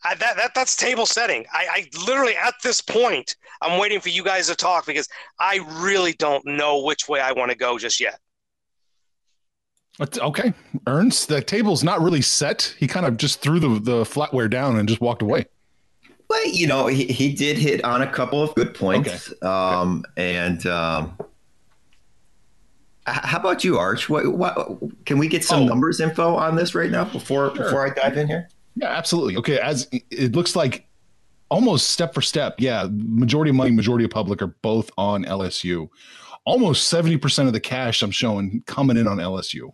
I, 0.03 0.15
that, 0.15 0.35
that 0.35 0.55
that's 0.55 0.75
table 0.75 1.05
setting. 1.05 1.45
I, 1.53 1.67
I 1.71 2.05
literally 2.05 2.35
at 2.35 2.55
this 2.63 2.81
point, 2.81 3.35
I'm 3.61 3.79
waiting 3.79 4.01
for 4.01 4.09
you 4.09 4.23
guys 4.23 4.47
to 4.47 4.55
talk 4.55 4.85
because 4.85 5.07
I 5.39 5.59
really 5.83 6.13
don't 6.13 6.45
know 6.45 6.83
which 6.83 7.07
way 7.07 7.21
I 7.21 7.31
want 7.31 7.51
to 7.51 7.57
go 7.57 7.77
just 7.77 7.99
yet. 7.99 8.19
Okay, 10.17 10.53
Ernst, 10.87 11.27
the 11.27 11.41
table's 11.41 11.83
not 11.83 12.01
really 12.01 12.21
set. 12.21 12.73
He 12.79 12.87
kind 12.87 13.05
of 13.05 13.17
just 13.17 13.41
threw 13.41 13.59
the 13.59 13.79
the 13.79 14.03
flatware 14.03 14.49
down 14.49 14.77
and 14.77 14.89
just 14.89 15.01
walked 15.01 15.21
away. 15.21 15.45
Well, 16.31 16.47
you 16.47 16.65
know, 16.65 16.87
he, 16.87 17.05
he 17.07 17.33
did 17.33 17.57
hit 17.57 17.83
on 17.83 18.01
a 18.01 18.07
couple 18.07 18.41
of 18.41 18.55
good 18.55 18.73
points, 18.73 19.33
okay. 19.33 19.45
Um, 19.45 20.05
okay. 20.17 20.37
and 20.37 20.65
um, 20.65 21.17
how 23.07 23.39
about 23.39 23.63
you, 23.63 23.77
Arch? 23.77 24.09
What, 24.09 24.27
what 24.33 24.79
can 25.05 25.17
we 25.17 25.27
get 25.27 25.43
some 25.43 25.63
oh. 25.63 25.65
numbers 25.65 25.99
info 25.99 26.35
on 26.35 26.55
this 26.55 26.75
right 26.75 26.91
now 26.91 27.05
before 27.05 27.55
sure. 27.55 27.65
before 27.65 27.87
I 27.87 27.89
dive 27.89 28.17
in 28.17 28.27
here? 28.27 28.49
Yeah, 28.75 28.89
absolutely. 28.89 29.37
Okay, 29.37 29.59
as 29.59 29.87
it 29.91 30.35
looks 30.35 30.55
like 30.55 30.87
almost 31.51 31.89
step 31.89 32.13
for 32.15 32.21
step. 32.21 32.55
Yeah, 32.57 32.87
majority 32.89 33.49
of 33.51 33.55
money, 33.55 33.71
majority 33.71 34.05
of 34.05 34.11
public 34.11 34.41
are 34.41 34.47
both 34.47 34.89
on 34.97 35.25
LSU. 35.25 35.89
Almost 36.45 36.91
70% 36.91 37.45
of 37.45 37.53
the 37.53 37.59
cash 37.59 38.01
I'm 38.01 38.09
showing 38.09 38.63
coming 38.65 38.97
in 38.97 39.07
on 39.07 39.17
LSU. 39.17 39.71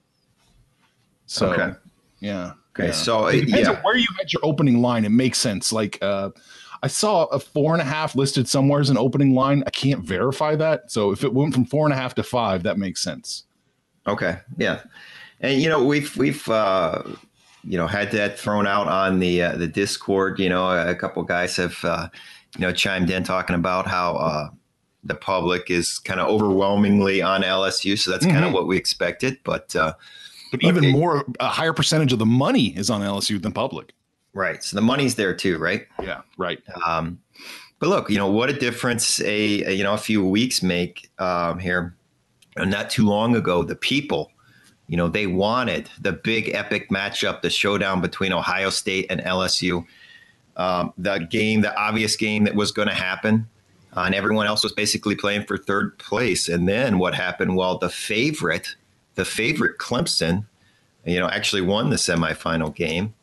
So, 1.27 1.53
okay. 1.53 1.77
yeah. 2.19 2.53
Okay. 2.75 2.87
Yeah. 2.87 2.91
So, 2.91 3.27
it 3.27 3.45
depends 3.45 3.69
yeah. 3.69 3.75
on 3.75 3.81
where 3.83 3.95
you 3.95 4.07
had 4.17 4.33
your 4.33 4.41
opening 4.43 4.81
line. 4.81 5.05
It 5.05 5.11
makes 5.11 5.37
sense. 5.37 5.71
Like, 5.71 5.97
uh, 6.01 6.31
I 6.83 6.87
saw 6.87 7.25
a 7.25 7.39
four 7.39 7.73
and 7.73 7.81
a 7.81 7.85
half 7.85 8.15
listed 8.15 8.47
somewhere 8.47 8.79
as 8.79 8.89
an 8.89 8.97
opening 8.97 9.33
line. 9.33 9.63
I 9.65 9.69
can't 9.69 10.03
verify 10.03 10.55
that. 10.55 10.91
So 10.91 11.11
if 11.11 11.23
it 11.23 11.33
went 11.33 11.53
from 11.53 11.65
four 11.65 11.85
and 11.85 11.93
a 11.93 11.97
half 11.97 12.15
to 12.15 12.23
five, 12.23 12.63
that 12.63 12.77
makes 12.77 13.01
sense. 13.03 13.43
Okay. 14.07 14.37
Yeah. 14.57 14.81
And 15.41 15.61
you 15.61 15.69
know, 15.69 15.83
we've 15.83 16.15
we've 16.17 16.47
uh 16.49 17.03
you 17.63 17.77
know 17.77 17.87
had 17.87 18.11
that 18.11 18.39
thrown 18.39 18.65
out 18.65 18.87
on 18.87 19.19
the 19.19 19.41
uh, 19.41 19.57
the 19.57 19.67
Discord. 19.67 20.39
You 20.39 20.49
know, 20.49 20.69
a 20.69 20.95
couple 20.95 21.21
guys 21.23 21.55
have 21.57 21.77
uh, 21.83 22.09
you 22.55 22.61
know 22.61 22.71
chimed 22.71 23.09
in 23.09 23.23
talking 23.23 23.55
about 23.55 23.87
how 23.87 24.15
uh, 24.15 24.49
the 25.03 25.15
public 25.15 25.69
is 25.69 25.99
kind 25.99 26.19
of 26.19 26.27
overwhelmingly 26.27 27.21
on 27.21 27.41
LSU. 27.43 27.97
So 27.97 28.11
that's 28.11 28.25
mm-hmm. 28.25 28.33
kind 28.33 28.45
of 28.45 28.53
what 28.53 28.67
we 28.67 28.77
expected. 28.77 29.37
But 29.43 29.75
uh, 29.75 29.93
but 30.51 30.63
even 30.63 30.83
it, 30.85 30.91
more, 30.93 31.25
a 31.39 31.47
higher 31.47 31.73
percentage 31.73 32.13
of 32.13 32.19
the 32.19 32.25
money 32.25 32.67
is 32.77 32.89
on 32.89 33.01
LSU 33.01 33.41
than 33.41 33.51
public. 33.51 33.93
Right. 34.37 34.63
So 34.63 34.75
the 34.75 34.83
money's 34.83 35.15
there 35.15 35.33
too, 35.33 35.57
right? 35.57 35.87
Yeah. 35.99 36.21
Right. 36.37 36.61
Um, 36.85 37.19
but 37.79 37.89
look, 37.89 38.07
you 38.11 38.17
know 38.17 38.29
what 38.29 38.51
a 38.51 38.53
difference 38.53 39.19
a, 39.21 39.63
a 39.63 39.71
you 39.71 39.83
know 39.83 39.95
a 39.95 39.97
few 39.97 40.23
weeks 40.23 40.61
make 40.61 41.09
um, 41.17 41.57
here. 41.57 41.95
Not 42.55 42.91
too 42.91 43.03
long 43.03 43.35
ago, 43.35 43.63
the 43.63 43.75
people, 43.75 44.31
you 44.87 44.95
know, 44.95 45.07
they 45.07 45.25
wanted 45.25 45.89
the 45.99 46.11
big 46.11 46.49
epic 46.53 46.89
matchup, 46.91 47.41
the 47.41 47.49
showdown 47.49 47.99
between 47.99 48.31
Ohio 48.31 48.69
State 48.69 49.07
and 49.09 49.21
LSU. 49.21 49.85
Um, 50.55 50.93
the 50.99 51.19
game, 51.19 51.61
the 51.61 51.75
obvious 51.75 52.15
game 52.15 52.43
that 52.43 52.53
was 52.53 52.71
going 52.71 52.87
to 52.87 52.95
happen, 52.95 53.47
uh, 53.95 54.01
and 54.01 54.13
everyone 54.13 54.45
else 54.45 54.63
was 54.63 54.73
basically 54.73 55.15
playing 55.15 55.45
for 55.45 55.57
third 55.57 55.97
place. 55.97 56.47
And 56.47 56.67
then 56.67 56.99
what 56.99 57.13
happened? 57.15 57.55
Well, 57.55 57.77
the 57.77 57.89
favorite, 57.89 58.75
the 59.15 59.25
favorite 59.25 59.77
Clemson, 59.79 60.45
you 61.05 61.19
know, 61.19 61.27
actually 61.27 61.61
won 61.61 61.89
the 61.91 61.95
semifinal 61.95 62.73
game. 62.73 63.13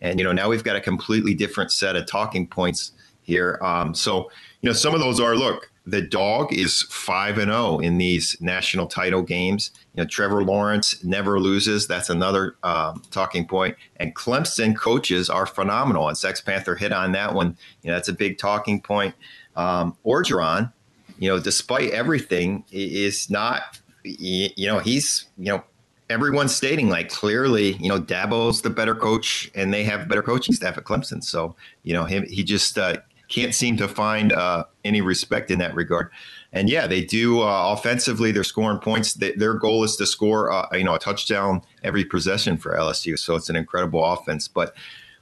And, 0.00 0.18
you 0.18 0.24
know, 0.24 0.32
now 0.32 0.48
we've 0.48 0.64
got 0.64 0.76
a 0.76 0.80
completely 0.80 1.34
different 1.34 1.70
set 1.70 1.96
of 1.96 2.06
talking 2.06 2.46
points 2.46 2.92
here. 3.22 3.58
Um, 3.62 3.94
so, 3.94 4.30
you 4.60 4.68
know, 4.68 4.72
some 4.72 4.94
of 4.94 5.00
those 5.00 5.20
are 5.20 5.36
look, 5.36 5.70
the 5.86 6.02
dog 6.02 6.52
is 6.52 6.82
5 6.82 7.38
and 7.38 7.50
0 7.50 7.78
in 7.78 7.98
these 7.98 8.36
national 8.40 8.86
title 8.86 9.22
games. 9.22 9.70
You 9.94 10.02
know, 10.02 10.08
Trevor 10.08 10.44
Lawrence 10.44 11.02
never 11.02 11.40
loses. 11.40 11.86
That's 11.86 12.10
another 12.10 12.56
um, 12.62 13.02
talking 13.10 13.46
point. 13.46 13.76
And 13.96 14.14
Clemson 14.14 14.76
coaches 14.76 15.30
are 15.30 15.46
phenomenal. 15.46 16.08
And 16.08 16.16
Sex 16.16 16.40
Panther 16.40 16.76
hit 16.76 16.92
on 16.92 17.12
that 17.12 17.34
one. 17.34 17.56
You 17.82 17.90
know, 17.90 17.96
that's 17.96 18.08
a 18.08 18.12
big 18.12 18.38
talking 18.38 18.80
point. 18.80 19.14
Um, 19.56 19.96
Orgeron, 20.04 20.72
you 21.18 21.28
know, 21.28 21.40
despite 21.40 21.90
everything, 21.90 22.64
is 22.70 23.30
not, 23.30 23.80
you 24.04 24.66
know, 24.66 24.78
he's, 24.78 25.26
you 25.38 25.52
know, 25.52 25.64
everyone's 26.10 26.54
stating 26.54 26.88
like 26.88 27.08
clearly, 27.08 27.74
you 27.74 27.88
know, 27.88 28.00
Dabo's 28.00 28.62
the 28.62 28.68
better 28.68 28.94
coach 28.94 29.50
and 29.54 29.72
they 29.72 29.84
have 29.84 30.08
better 30.08 30.22
coaching 30.22 30.54
staff 30.54 30.76
at 30.76 30.84
Clemson. 30.84 31.22
So, 31.22 31.54
you 31.84 31.94
know, 31.94 32.04
him, 32.04 32.26
he 32.28 32.42
just 32.42 32.76
uh, 32.76 32.96
can't 33.28 33.54
seem 33.54 33.76
to 33.76 33.86
find 33.86 34.32
uh, 34.32 34.64
any 34.84 35.00
respect 35.00 35.52
in 35.52 35.60
that 35.60 35.74
regard. 35.74 36.10
And 36.52 36.68
yeah, 36.68 36.88
they 36.88 37.04
do 37.04 37.42
uh, 37.42 37.72
offensively. 37.72 38.32
They're 38.32 38.42
scoring 38.42 38.80
points. 38.80 39.14
They, 39.14 39.32
their 39.32 39.54
goal 39.54 39.84
is 39.84 39.94
to 39.96 40.06
score, 40.06 40.50
uh, 40.50 40.66
you 40.72 40.82
know, 40.82 40.96
a 40.96 40.98
touchdown 40.98 41.62
every 41.84 42.04
possession 42.04 42.56
for 42.56 42.76
LSU. 42.76 43.16
So 43.16 43.36
it's 43.36 43.48
an 43.48 43.54
incredible 43.54 44.04
offense. 44.04 44.48
But 44.48 44.74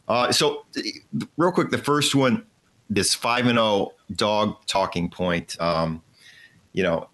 uh, 0.09 0.33
so, 0.33 0.65
real 1.37 1.53
quick, 1.53 1.69
the 1.69 1.77
first 1.77 2.15
one, 2.15 2.47
this 2.89 3.15
five 3.15 3.47
and 3.47 3.57
zero 3.57 3.67
oh 3.67 3.93
dog 4.15 4.57
talking 4.67 5.11
point. 5.11 5.61
Um, 5.61 6.03
you 6.73 6.83
know, 6.83 7.11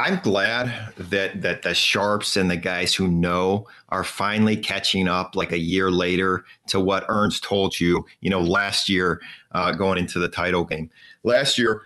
I'm 0.00 0.20
glad 0.20 0.92
that 0.96 1.42
that 1.42 1.62
the 1.62 1.74
sharps 1.74 2.36
and 2.36 2.48
the 2.48 2.56
guys 2.56 2.94
who 2.94 3.08
know 3.08 3.66
are 3.88 4.04
finally 4.04 4.56
catching 4.56 5.08
up 5.08 5.34
like 5.34 5.50
a 5.50 5.58
year 5.58 5.90
later 5.90 6.44
to 6.68 6.78
what 6.78 7.04
Ernst 7.08 7.42
told 7.42 7.80
you, 7.80 8.06
you 8.20 8.30
know, 8.30 8.40
last 8.40 8.88
year 8.88 9.20
uh, 9.52 9.72
going 9.72 9.98
into 9.98 10.20
the 10.20 10.28
title 10.28 10.64
game. 10.64 10.88
Last 11.24 11.58
year, 11.58 11.82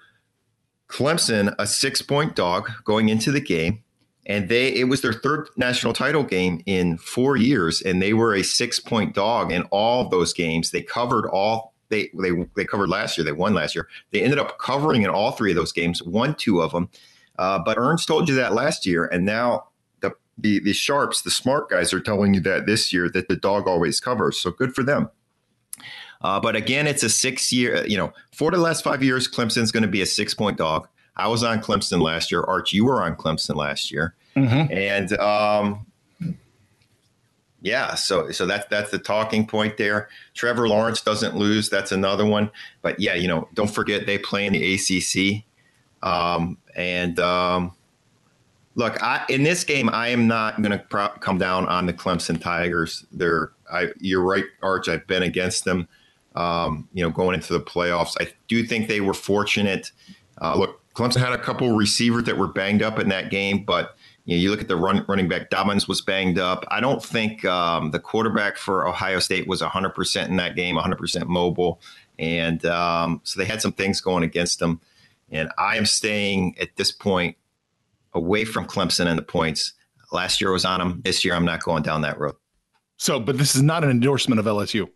Clemson, 0.88 1.54
a 1.59 1.66
six 1.66 2.02
point 2.02 2.37
dog 2.37 2.71
going 2.85 3.09
into 3.09 3.33
the 3.33 3.40
game, 3.40 3.83
and 4.26 4.50
they 4.50 4.69
it 4.75 4.88
was 4.88 5.00
their 5.00 5.14
third 5.14 5.49
national 5.57 5.95
title 5.95 6.23
game 6.23 6.62
in 6.66 6.99
four 6.99 7.37
years, 7.38 7.81
and 7.81 8.02
they 8.02 8.12
were 8.12 8.35
a 8.35 8.42
six 8.42 8.78
point 8.78 9.14
dog 9.14 9.50
in 9.50 9.62
all 9.71 10.04
of 10.04 10.11
those 10.11 10.35
games. 10.35 10.71
They 10.71 10.83
covered 10.83 11.26
all 11.31 11.73
they 11.88 12.11
they 12.21 12.33
they 12.57 12.66
covered 12.66 12.90
last 12.90 13.16
year. 13.16 13.25
They 13.25 13.33
won 13.33 13.54
last 13.54 13.75
year. 13.75 13.88
They 14.11 14.21
ended 14.21 14.38
up 14.38 14.59
covering 14.59 15.00
in 15.00 15.09
all 15.09 15.33
three 15.33 15.52
of 15.52 15.57
those 15.57 15.73
games, 15.73 16.02
won 16.02 16.35
two 16.35 16.61
of 16.61 16.73
them 16.73 16.90
uh, 17.43 17.59
but 17.59 17.77
Ernst 17.77 18.07
told 18.07 18.29
you 18.29 18.37
that 18.37 18.55
last 18.55 18.87
year, 18.87 19.05
and 19.07 19.25
now 19.25 19.65
the, 20.01 20.13
the 20.39 20.61
the 20.61 20.73
sharps, 20.73 21.23
the 21.23 21.31
smart 21.31 21.69
guys, 21.69 21.93
are 21.93 21.99
telling 21.99 22.35
you 22.35 22.41
that 22.41 22.67
this 22.67 22.93
year 22.93 23.11
that 23.11 23.27
the 23.27 23.35
dog 23.35 23.67
always 23.67 23.99
covers. 23.99 24.39
So 24.39 24.53
good 24.53 24.73
for 24.77 24.85
them. 24.85 25.11
Uh, 26.21 26.39
but 26.39 26.55
again, 26.55 26.87
it's 26.87 27.03
a 27.03 27.09
six 27.09 27.53
year. 27.53 27.85
You 27.85 27.97
know, 27.97 28.13
for 28.33 28.53
the 28.53 28.59
last 28.59 28.85
five 28.85 29.03
years, 29.03 29.27
Clemson's 29.27 29.73
going 29.73 29.83
to 29.83 29.89
be 29.89 30.01
a 30.01 30.07
six 30.07 30.35
point 30.35 30.57
dog. 30.57 30.87
I 31.17 31.27
was 31.27 31.43
on 31.43 31.61
Clemson 31.61 32.01
last 32.01 32.31
year. 32.31 32.45
Arch, 32.45 32.73
you 32.73 32.85
were 32.85 33.03
on 33.03 33.17
Clemson 33.17 33.57
last 33.57 33.91
year, 33.91 34.15
mm-hmm. 34.37 34.73
and 34.73 35.13
um, 35.19 35.85
yeah, 37.61 37.97
so 37.97 38.31
so 38.31 38.47
that's 38.47 38.69
that's 38.69 38.93
the 38.93 39.01
talking 39.01 39.49
point 39.49 39.79
there. 39.79 40.09
Trevor 40.35 40.69
Lawrence 40.69 41.01
doesn't 41.01 41.35
lose. 41.35 41.71
That's 41.71 41.91
another 41.91 42.25
one. 42.25 42.53
But 42.83 43.01
yeah, 43.01 43.15
you 43.15 43.27
know, 43.27 43.49
don't 43.53 43.75
forget 43.75 44.07
they 44.07 44.19
play 44.19 44.47
in 44.47 44.53
the 44.53 44.75
ACC. 44.75 45.45
Um, 46.02 46.59
and 46.75 47.18
um, 47.21 47.73
look, 48.75 49.02
I, 49.02 49.25
in 49.28 49.42
this 49.42 49.64
game, 49.64 49.88
I 49.90 50.09
am 50.09 50.26
not 50.26 50.61
going 50.62 50.73
to 50.73 50.78
pro- 50.78 51.09
come 51.09 51.38
down 51.38 51.66
on 51.66 51.87
the 51.87 51.92
Clemson 51.92 52.40
Tigers. 52.40 53.04
They're, 53.12 53.52
I, 53.71 53.88
you're 53.99 54.23
right, 54.23 54.44
Arch. 54.62 54.88
I've 54.88 55.06
been 55.06 55.23
against 55.23 55.64
them. 55.64 55.88
Um, 56.35 56.88
you 56.94 57.02
know, 57.04 57.11
going 57.11 57.35
into 57.35 57.52
the 57.52 57.61
playoffs, 57.61 58.16
I 58.18 58.32
do 58.49 58.64
think 58.64 58.88
they 58.88 59.00
were 59.00 59.14
fortunate. 59.14 59.92
Uh, 60.40 60.56
look, 60.56 60.80
Clemson 60.94 61.21
had 61.21 61.32
a 61.32 61.38
couple 61.38 61.71
receivers 61.76 62.25
that 62.25 62.38
were 62.38 62.49
banged 62.49 62.82
up 62.82 62.99
in 62.99 63.09
that 63.11 63.30
game, 63.30 63.64
but 63.64 63.97
you, 64.25 64.37
know, 64.37 64.42
you 64.42 64.50
look 64.50 64.61
at 64.61 64.68
the 64.68 64.76
run, 64.76 65.04
running 65.09 65.28
back. 65.28 65.50
Dobbins 65.50 65.88
was 65.88 66.00
banged 66.00 66.38
up. 66.38 66.64
I 66.68 66.80
don't 66.80 67.02
think 67.02 67.44
um, 67.44 67.90
the 67.90 67.99
quarterback 67.99 68.56
for 68.56 68.87
Ohio 68.87 69.18
State 69.18 69.47
was 69.47 69.61
100% 69.61 70.28
in 70.28 70.37
that 70.37 70.56
game, 70.56 70.76
100% 70.76 71.26
mobile, 71.26 71.80
and 72.18 72.64
um, 72.66 73.21
so 73.25 73.38
they 73.38 73.47
had 73.47 73.61
some 73.61 73.73
things 73.73 74.00
going 74.00 74.23
against 74.23 74.59
them. 74.59 74.80
And 75.33 75.51
I 75.59 75.77
am 75.77 75.87
staying 75.87 76.57
at 76.61 76.77
this 76.77 76.93
point 76.93 77.37
away 78.12 78.45
from 78.45 78.67
Clemson 78.67 79.07
and 79.07 79.19
the 79.19 79.23
points. 79.23 79.73
Last 80.12 80.41
year 80.41 80.51
I 80.51 80.53
was 80.53 80.65
on 80.65 80.79
them. 80.79 81.01
This 81.05 81.25
year 81.25 81.35
I'm 81.35 81.47
not 81.47 81.62
going 81.62 81.83
down 81.83 82.03
that 82.03 82.19
road. 82.19 82.37
So, 82.99 83.19
but 83.19 83.39
this 83.39 83.57
is 83.57 83.62
not 83.62 83.83
an 83.83 83.91
endorsement 83.91 84.39
of 84.39 84.45
LSU. 84.45 84.89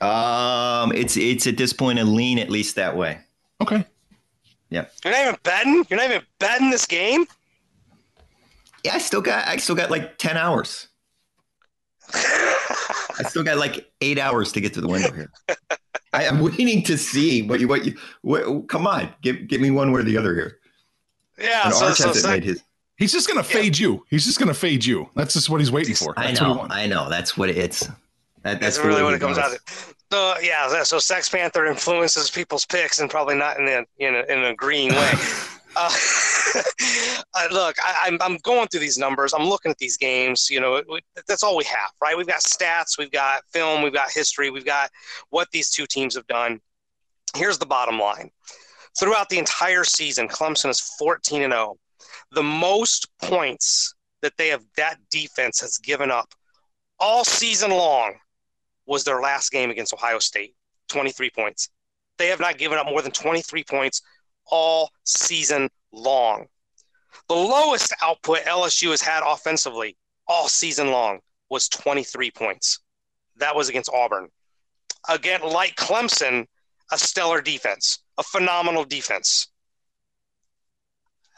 Um, 0.00 0.92
it's 0.92 1.16
it's 1.16 1.46
at 1.46 1.56
this 1.56 1.72
point 1.72 1.98
a 1.98 2.04
lean 2.04 2.38
at 2.38 2.50
least 2.50 2.76
that 2.76 2.96
way. 2.96 3.18
Okay. 3.60 3.84
Yeah. 4.70 4.86
You're 5.04 5.12
not 5.12 5.22
even 5.22 5.38
betting. 5.42 5.86
You're 5.90 5.98
not 5.98 6.10
even 6.10 6.22
betting 6.38 6.70
this 6.70 6.86
game. 6.86 7.26
Yeah, 8.84 8.94
I 8.94 8.98
still 8.98 9.20
got 9.20 9.46
I 9.48 9.56
still 9.56 9.74
got 9.74 9.90
like 9.90 10.18
ten 10.18 10.36
hours. 10.36 10.88
I 12.14 13.24
still 13.28 13.42
got 13.42 13.58
like 13.58 13.90
eight 14.00 14.18
hours 14.18 14.52
to 14.52 14.60
get 14.60 14.72
to 14.74 14.80
the 14.80 14.88
window 14.88 15.12
here. 15.12 15.30
I 16.12 16.24
am 16.24 16.40
waiting 16.40 16.82
to 16.84 16.98
see 16.98 17.42
what 17.42 17.60
you 17.60 17.68
what 17.68 17.84
you 17.84 17.96
what, 18.22 18.68
come 18.68 18.86
on, 18.86 19.12
give 19.22 19.46
give 19.48 19.60
me 19.60 19.70
one 19.70 19.92
way 19.92 20.00
or 20.00 20.04
the 20.04 20.16
other 20.16 20.34
here. 20.34 20.58
Yeah, 21.38 21.66
and 21.66 21.74
so, 21.74 21.86
Arch 21.86 21.96
so, 21.96 22.08
hasn't 22.08 22.24
so, 22.24 22.30
made 22.30 22.44
his. 22.44 22.62
He's 22.96 23.12
just 23.12 23.28
gonna 23.28 23.42
fade 23.42 23.78
yeah. 23.78 23.88
you. 23.88 24.06
He's 24.10 24.24
just 24.24 24.38
gonna 24.38 24.54
fade 24.54 24.84
you. 24.84 25.08
That's 25.14 25.34
just 25.34 25.48
what 25.48 25.60
he's 25.60 25.72
waiting 25.72 25.94
for. 25.94 26.12
That's 26.16 26.40
I 26.40 26.44
know. 26.44 26.66
I 26.68 26.86
know. 26.86 27.08
That's 27.08 27.36
what 27.36 27.48
it's. 27.48 27.86
That, 27.86 27.96
that's, 28.42 28.60
that's 28.60 28.78
really 28.78 29.02
what 29.02 29.14
it 29.14 29.20
comes 29.20 29.38
out. 29.38 29.52
To. 29.52 29.94
So 30.10 30.34
yeah, 30.42 30.82
so 30.82 30.98
Sex 30.98 31.28
Panther 31.28 31.66
influences 31.66 32.30
people's 32.30 32.66
picks 32.66 32.98
and 32.98 33.08
probably 33.08 33.36
not 33.36 33.58
in 33.58 33.68
a 33.68 33.84
in, 33.98 34.14
a, 34.14 34.22
in 34.32 34.38
an 34.40 34.44
agreeing 34.46 34.90
way. 34.92 35.12
Uh, 35.76 35.90
look, 37.52 37.76
I, 37.82 38.08
am 38.08 38.14
I'm, 38.14 38.18
I'm 38.22 38.38
going 38.42 38.68
through 38.68 38.80
these 38.80 38.98
numbers. 38.98 39.32
I'm 39.32 39.48
looking 39.48 39.70
at 39.70 39.78
these 39.78 39.96
games. 39.96 40.48
You 40.50 40.60
know, 40.60 40.82
we, 40.88 41.00
that's 41.26 41.42
all 41.42 41.56
we 41.56 41.64
have, 41.64 41.92
right? 42.02 42.16
We've 42.16 42.26
got 42.26 42.40
stats, 42.40 42.98
we've 42.98 43.10
got 43.10 43.42
film, 43.52 43.82
we've 43.82 43.92
got 43.92 44.10
history, 44.10 44.50
we've 44.50 44.64
got 44.64 44.90
what 45.30 45.48
these 45.52 45.70
two 45.70 45.86
teams 45.86 46.14
have 46.14 46.26
done. 46.26 46.60
Here's 47.36 47.58
the 47.58 47.66
bottom 47.66 47.98
line: 47.98 48.30
throughout 48.98 49.28
the 49.28 49.38
entire 49.38 49.84
season, 49.84 50.28
Clemson 50.28 50.70
is 50.70 50.80
14 50.98 51.42
and 51.42 51.52
0. 51.52 51.76
The 52.32 52.42
most 52.42 53.08
points 53.22 53.94
that 54.22 54.36
they 54.36 54.48
have 54.48 54.64
that 54.76 54.96
defense 55.10 55.60
has 55.60 55.78
given 55.78 56.10
up 56.10 56.34
all 56.98 57.24
season 57.24 57.70
long 57.70 58.14
was 58.86 59.04
their 59.04 59.20
last 59.20 59.50
game 59.50 59.70
against 59.70 59.94
Ohio 59.94 60.18
State, 60.18 60.54
23 60.88 61.30
points. 61.30 61.70
They 62.18 62.26
have 62.26 62.40
not 62.40 62.58
given 62.58 62.76
up 62.76 62.86
more 62.86 63.00
than 63.00 63.12
23 63.12 63.64
points 63.64 64.02
all 64.50 64.90
season 65.04 65.68
long. 65.92 66.46
The 67.28 67.34
lowest 67.34 67.94
output 68.02 68.40
LSU 68.40 68.90
has 68.90 69.00
had 69.00 69.22
offensively 69.24 69.96
all 70.26 70.48
season 70.48 70.90
long 70.90 71.20
was 71.48 71.68
23 71.68 72.30
points. 72.30 72.80
That 73.36 73.54
was 73.54 73.68
against 73.68 73.90
Auburn. 73.92 74.28
Again, 75.08 75.40
like 75.42 75.74
Clemson, 75.76 76.46
a 76.92 76.98
stellar 76.98 77.40
defense, 77.40 78.00
a 78.18 78.22
phenomenal 78.22 78.84
defense. 78.84 79.48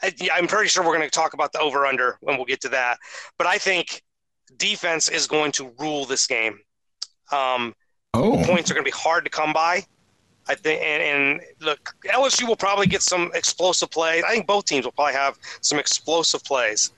I, 0.01 0.11
I'm 0.33 0.47
pretty 0.47 0.67
sure 0.67 0.83
we're 0.83 0.95
going 0.95 1.09
to 1.09 1.11
talk 1.11 1.33
about 1.33 1.53
the 1.53 1.59
over 1.59 1.85
under 1.85 2.17
when 2.21 2.35
we'll 2.35 2.45
get 2.45 2.61
to 2.61 2.69
that. 2.69 2.97
But 3.37 3.47
I 3.47 3.57
think 3.57 4.03
defense 4.57 5.09
is 5.09 5.27
going 5.27 5.51
to 5.53 5.71
rule 5.79 6.05
this 6.05 6.27
game. 6.27 6.59
Um, 7.31 7.73
oh. 8.13 8.43
Points 8.43 8.69
are 8.69 8.73
going 8.73 8.85
to 8.85 8.91
be 8.91 8.97
hard 8.97 9.23
to 9.23 9.31
come 9.31 9.53
by. 9.53 9.85
I 10.47 10.55
think, 10.55 10.81
and, 10.81 11.01
and, 11.01 11.41
look, 11.61 11.95
LSU 12.05 12.47
will 12.47 12.55
probably 12.55 12.87
get 12.87 13.01
some 13.01 13.31
explosive 13.33 13.89
plays. 13.89 14.23
I 14.27 14.31
think 14.31 14.45
both 14.45 14.65
teams 14.65 14.85
will 14.85 14.91
probably 14.91 15.13
have 15.13 15.37
some 15.61 15.79
explosive 15.79 16.43
plays, 16.43 16.91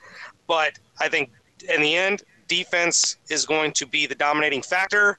but 0.48 0.74
I 1.00 1.10
think 1.10 1.32
in 1.70 1.82
the 1.82 1.96
end, 1.96 2.24
defense 2.48 3.18
is 3.30 3.46
going 3.46 3.72
to 3.74 3.86
be 3.86 4.06
the 4.06 4.16
dominating 4.16 4.62
factor. 4.62 5.18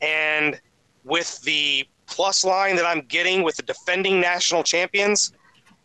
And 0.00 0.60
with 1.04 1.40
the 1.42 1.86
plus 2.06 2.44
line 2.44 2.76
that 2.76 2.86
I'm 2.86 3.00
getting 3.02 3.42
with 3.42 3.56
the 3.56 3.62
defending 3.62 4.20
national 4.20 4.62
champions, 4.62 5.32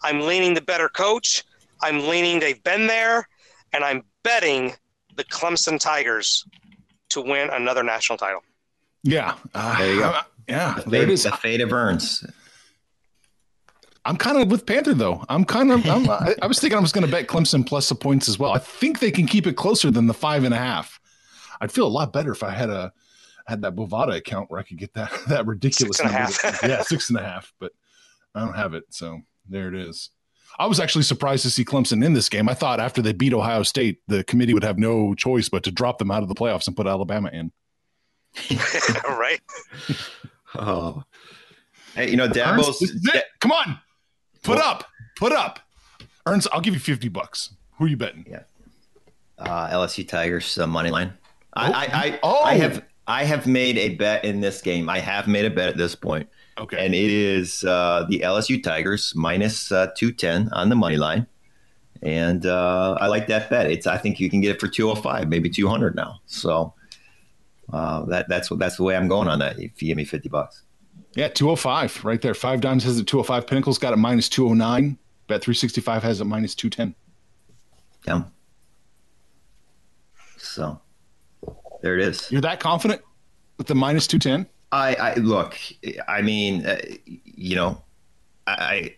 I'm 0.04 0.22
leaning 0.22 0.54
the 0.54 0.62
better 0.62 0.90
coach. 0.90 1.44
I'm 1.82 2.08
leaning 2.08 2.40
they've 2.40 2.64
been 2.64 2.88
there, 2.88 3.28
and 3.74 3.84
I'm 3.84 4.04
betting 4.24 4.74
the 5.16 5.24
Clemson 5.26 5.80
Tigers 5.80 6.46
to 7.10 7.22
win 7.22 7.50
another 7.50 7.84
national 7.84 8.18
title. 8.18 8.42
Yeah, 9.04 9.36
uh, 9.54 9.78
there 9.78 9.94
you 9.94 10.00
go. 10.02 10.20
Yeah, 10.50 10.76
the 10.76 10.90
fate, 10.90 11.06
the 11.06 11.32
fate 11.32 11.62
of 11.62 11.72
Ernst. 11.72 12.26
I'm 14.06 14.18
kind 14.18 14.38
of 14.38 14.50
with 14.50 14.66
Panther 14.66 14.94
though. 14.94 15.24
I'm 15.30 15.46
kind 15.46 15.72
of. 15.72 15.88
I'm, 15.88 16.10
I, 16.10 16.36
I 16.42 16.48
was 16.48 16.60
thinking 16.60 16.78
I 16.78 16.82
was 16.82 16.92
going 16.92 17.06
to 17.06 17.12
bet 17.12 17.28
Clemson 17.28 17.66
plus 17.66 17.90
the 17.90 17.96
points 17.96 18.28
as 18.28 18.40
well. 18.40 18.52
I 18.52 18.58
think 18.58 19.00
they 19.00 19.12
can 19.12 19.28
keep 19.28 19.46
it 19.46 19.56
closer 19.56 19.92
than 19.92 20.08
the 20.08 20.14
five 20.14 20.44
and 20.44 20.54
a 20.54 20.58
half. 20.58 21.00
I'd 21.62 21.72
feel 21.72 21.86
a 21.86 21.90
lot 21.90 22.14
better 22.14 22.32
if 22.32 22.42
I 22.42 22.52
had 22.52 22.70
a 22.70 22.92
had 23.48 23.62
that 23.64 23.76
Bovada 23.76 24.16
account 24.16 24.50
where 24.50 24.60
I 24.60 24.64
could 24.64 24.78
get 24.78 24.94
that 24.94 25.12
that 25.28 25.46
ridiculous 25.46 25.98
six 25.98 26.00
and 26.00 26.10
a 26.10 26.18
half. 26.18 26.64
yeah, 26.64 26.82
six 26.82 27.10
and 27.10 27.20
a 27.20 27.24
half. 27.24 27.54
But 27.60 27.74
I 28.34 28.40
don't 28.40 28.56
have 28.56 28.74
it, 28.74 28.86
so 28.90 29.22
there 29.48 29.68
it 29.68 29.76
is. 29.76 30.10
I 30.58 30.66
was 30.66 30.80
actually 30.80 31.04
surprised 31.04 31.44
to 31.44 31.52
see 31.52 31.64
Clemson 31.64 32.04
in 32.04 32.14
this 32.14 32.30
game. 32.30 32.50
I 32.50 32.54
thought 32.54 32.80
after 32.80 33.02
they 33.02 33.14
beat 33.14 33.34
Ohio 33.34 33.64
State, 33.64 34.00
the 34.08 34.24
committee 34.24 34.54
would 34.54 34.64
have 34.64 34.80
no 34.80 35.14
choice 35.14 35.48
but 35.48 35.64
to 35.64 35.72
drop 35.72 36.00
them 36.00 36.10
out 36.10 36.24
of 36.24 36.30
the 36.30 36.36
playoffs 36.36 36.68
and 36.68 36.76
put 36.76 36.88
Alabama 36.88 37.30
in. 37.32 37.52
right? 39.08 39.40
Oh, 40.56 41.04
hey, 41.96 42.10
you 42.10 42.18
know, 42.18 42.28
Dabo's. 42.28 42.82
is. 42.82 43.08
Come 43.40 43.52
on, 43.52 43.80
put 44.44 44.58
up, 44.58 44.86
put 45.18 45.32
up. 45.32 45.60
Ernst, 46.26 46.48
I'll 46.52 46.62
give 46.62 46.74
you 46.74 46.80
fifty 46.80 47.10
bucks. 47.10 47.54
Who 47.78 47.86
are 47.86 47.88
you 47.88 47.98
betting? 47.98 48.26
Yeah. 48.30 48.44
uh, 49.38 49.70
LSU 49.70 50.08
Tigers 50.08 50.58
uh, 50.58 50.68
money 50.68 50.90
line. 50.90 51.14
I, 51.54 51.68
Oh. 51.68 51.74
I, 51.74 51.88
I, 51.94 52.20
Oh. 52.24 52.44
I 52.44 52.54
have 52.56 52.84
I 53.08 53.24
have 53.24 53.48
made 53.48 53.78
a 53.78 53.96
bet 53.96 54.24
in 54.26 54.40
this 54.42 54.62
game. 54.62 54.90
I 54.90 55.00
have 55.00 55.28
made 55.28 55.46
a 55.46 55.50
bet 55.50 55.70
at 55.70 55.78
this 55.78 55.96
point, 55.96 56.28
Okay. 56.60 56.84
and 56.86 56.94
it 56.94 57.10
is 57.12 57.64
uh, 57.64 58.06
the 58.10 58.20
LSU 58.20 58.62
Tigers 58.62 59.14
minus 59.16 59.72
uh, 59.72 59.88
two 59.96 60.12
ten 60.12 60.50
on 60.54 60.70
the 60.70 60.76
money 60.76 60.98
line, 60.98 61.26
and 62.04 62.46
uh, 62.46 62.98
I 63.00 63.08
like 63.08 63.28
that 63.28 63.50
bet. 63.50 63.70
It's 63.72 63.88
I 63.88 63.98
think 63.98 64.20
you 64.20 64.30
can 64.30 64.42
get 64.42 64.52
it 64.56 64.60
for 64.60 64.68
two 64.68 64.88
hundred 64.88 65.02
five, 65.04 65.28
maybe 65.30 65.50
two 65.50 65.68
hundred 65.68 65.96
now. 65.96 66.20
So 66.26 66.74
uh, 67.74 68.06
that 68.06 68.28
that's 68.30 68.50
what 68.50 68.60
that's 68.60 68.78
the 68.78 68.84
way 68.84 68.96
I'm 68.96 69.08
going 69.08 69.28
on 69.28 69.40
that. 69.40 69.60
If 69.60 69.82
you 69.82 69.88
give 69.90 69.98
me 69.98 70.06
fifty 70.06 70.30
bucks, 70.30 70.64
Yeah, 71.16 71.28
205 71.30 72.06
right 72.06 72.22
there. 72.22 72.34
Five 72.34 72.62
Dimes 72.62 72.84
has 72.84 73.00
it 73.00 73.06
205. 73.08 73.48
Pinnacle's 73.48 73.78
got 73.78 73.94
it 73.94 73.98
minus 73.98 74.30
209. 74.30 74.98
Bet 75.28 75.42
365 75.42 76.04
has 76.04 76.22
it 76.22 76.26
minus 76.26 76.56
210. 76.56 76.96
yeah. 78.08 78.24
So 80.38 80.80
there 81.82 81.98
it 81.98 82.02
is. 82.08 82.32
You're 82.32 82.42
that 82.42 82.60
confident 82.60 83.02
with 83.58 83.68
the 83.68 83.76
minus 83.76 84.08
210? 84.08 84.50
I, 84.72 84.96
I 84.96 85.14
look. 85.16 85.58
I 86.08 86.22
mean, 86.22 86.66
uh, 86.66 86.78
you 87.06 87.56
know, 87.56 87.82
I, 88.48 88.52
I. 88.54 88.96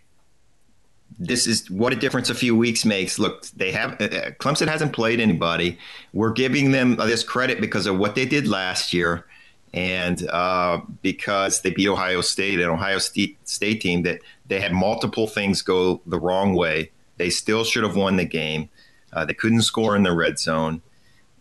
This 1.24 1.46
is 1.46 1.70
what 1.70 1.94
a 1.94 1.96
difference 1.96 2.30
a 2.30 2.36
few 2.36 2.56
weeks 2.56 2.84
makes. 2.84 3.20
Look, 3.20 3.46
they 3.52 3.72
have 3.72 3.94
uh, 3.94 4.32
Clemson 4.40 4.68
hasn't 4.68 4.94
played 4.94 5.20
anybody. 5.20 5.78
We're 6.14 6.32
giving 6.32 6.72
them 6.72 6.96
this 6.96 7.24
credit 7.24 7.62
because 7.62 7.86
of 7.86 7.98
what 7.98 8.16
they 8.16 8.26
did 8.26 8.48
last 8.48 8.92
year, 8.92 9.26
and 9.74 10.28
uh, 10.30 10.82
because 11.02 11.62
they 11.62 11.70
beat 11.70 11.88
Ohio 11.88 12.22
State, 12.22 12.60
an 12.60 12.70
Ohio 12.70 12.98
State 12.98 13.38
State 13.48 13.82
team 13.82 14.04
that 14.04 14.20
they 14.48 14.60
had 14.60 14.74
multiple 14.74 15.28
things 15.28 15.62
go 15.62 16.02
the 16.06 16.20
wrong 16.20 16.56
way. 16.56 16.92
They 17.18 17.30
still 17.30 17.64
should 17.64 17.84
have 17.84 17.96
won 17.96 18.16
the 18.16 18.26
game. 18.26 18.70
Uh, 19.14 19.26
they 19.26 19.34
couldn't 19.34 19.62
score 19.62 19.96
in 19.96 20.04
the 20.04 20.14
red 20.14 20.40
zone 20.40 20.82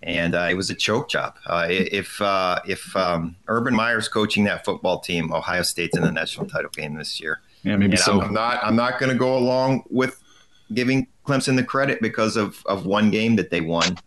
and 0.03 0.35
uh, 0.35 0.49
it 0.51 0.55
was 0.55 0.71
a 0.71 0.75
choke 0.75 1.09
job. 1.09 1.37
Uh, 1.47 1.67
if 1.69 2.21
uh, 2.23 2.61
if 2.67 2.97
um, 2.97 3.37
Urban 3.49 3.75
Meyer's 3.75 4.09
coaching 4.09 4.45
that 4.45 4.65
football 4.65 5.01
team, 5.01 5.33
Ohio 5.33 5.63
State's 5.63 5.97
in 5.97 6.03
the 6.03 6.13
national 6.13 6.47
title 6.47 6.71
game 6.71 6.95
this 6.95 7.21
year. 7.21 7.41
Yeah, 7.63 7.77
maybe 7.77 7.93
And 7.93 8.01
so. 8.01 8.21
I'm, 8.21 8.29
I'm 8.29 8.35
not 8.35 8.65
I'm 8.65 8.77
not 8.77 8.99
going 8.99 9.13
to 9.13 9.19
go 9.19 9.37
along 9.37 9.85
with 9.91 10.21
giving 10.73 11.07
Clemson 11.27 11.57
the 11.57 11.65
credit 11.65 12.01
because 12.01 12.37
of, 12.37 12.63
of 12.67 12.87
one 12.87 13.11
game 13.11 13.37
that 13.37 13.51
they 13.51 13.61
won. 13.61 13.99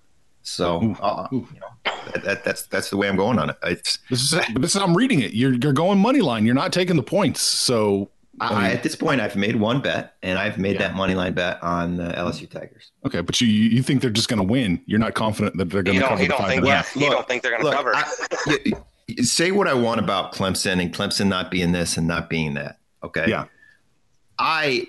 So 0.41 0.83
Ooh, 0.83 0.95
uh, 1.01 1.27
ooh. 1.31 1.47
you 1.53 1.59
know, 1.59 1.93
that, 2.13 2.23
that, 2.25 2.43
that's 2.43 2.63
that's 2.67 2.89
the 2.89 2.97
way 2.97 3.07
I'm 3.07 3.15
going 3.15 3.39
on 3.39 3.49
it. 3.51 3.57
It's, 3.63 3.99
This 4.09 4.21
is 4.33 4.41
this 4.55 4.75
is 4.75 4.81
I'm 4.81 4.95
reading 4.95 5.21
it. 5.21 5.33
You're 5.33 5.53
you're 5.53 5.71
going 5.73 5.99
money 5.99 6.19
line. 6.21 6.45
You're 6.45 6.55
not 6.55 6.73
taking 6.73 6.95
the 6.97 7.03
points. 7.03 7.39
So 7.41 8.09
I, 8.41 8.71
at 8.71 8.81
this 8.83 8.95
point, 8.95 9.21
I've 9.21 9.35
made 9.35 9.55
one 9.57 9.79
bet, 9.79 10.15
and 10.23 10.39
I've 10.39 10.57
made 10.57 10.73
Yeah. 10.73 10.87
that 10.89 10.95
money 10.95 11.13
line 11.13 11.33
bet 11.33 11.61
on 11.63 11.95
the 11.97 12.05
LSU 12.09 12.49
Tigers. 12.49 12.91
okay, 13.05 13.21
but 13.21 13.39
you 13.39 13.47
you 13.47 13.81
think 13.83 14.01
they're 14.01 14.09
just 14.09 14.27
going 14.27 14.39
to 14.39 14.43
win? 14.43 14.81
You're 14.85 14.99
not 14.99 15.13
confident 15.13 15.55
that 15.57 15.69
they're 15.69 15.83
going 15.83 15.95
to 15.95 16.01
don't, 16.01 16.09
cover 16.09 16.21
you 16.23 16.27
the 16.27 16.31
don't 16.33 16.39
five 16.41 16.49
think, 16.49 16.57
and 16.59 16.67
yeah, 16.67 16.75
half? 16.77 16.95
you 16.95 17.01
Look, 17.03 17.11
don't 17.11 17.27
think 17.27 17.43
they're 17.43 17.57
going 17.57 17.71
to 17.71 17.77
cover. 17.77 17.95
I- 17.95 18.11
y- 18.47 18.57
y- 19.09 19.15
say 19.23 19.51
what 19.51 19.67
I 19.67 19.75
want 19.75 19.99
about 20.01 20.33
Clemson 20.33 20.81
and 20.81 20.93
Clemson 20.93 21.27
not 21.27 21.51
being 21.51 21.71
this 21.73 21.95
and 21.95 22.07
not 22.07 22.29
being 22.29 22.55
that. 22.55 22.79
Okay. 23.03 23.25
Yeah. 23.27 23.45
I 24.39 24.87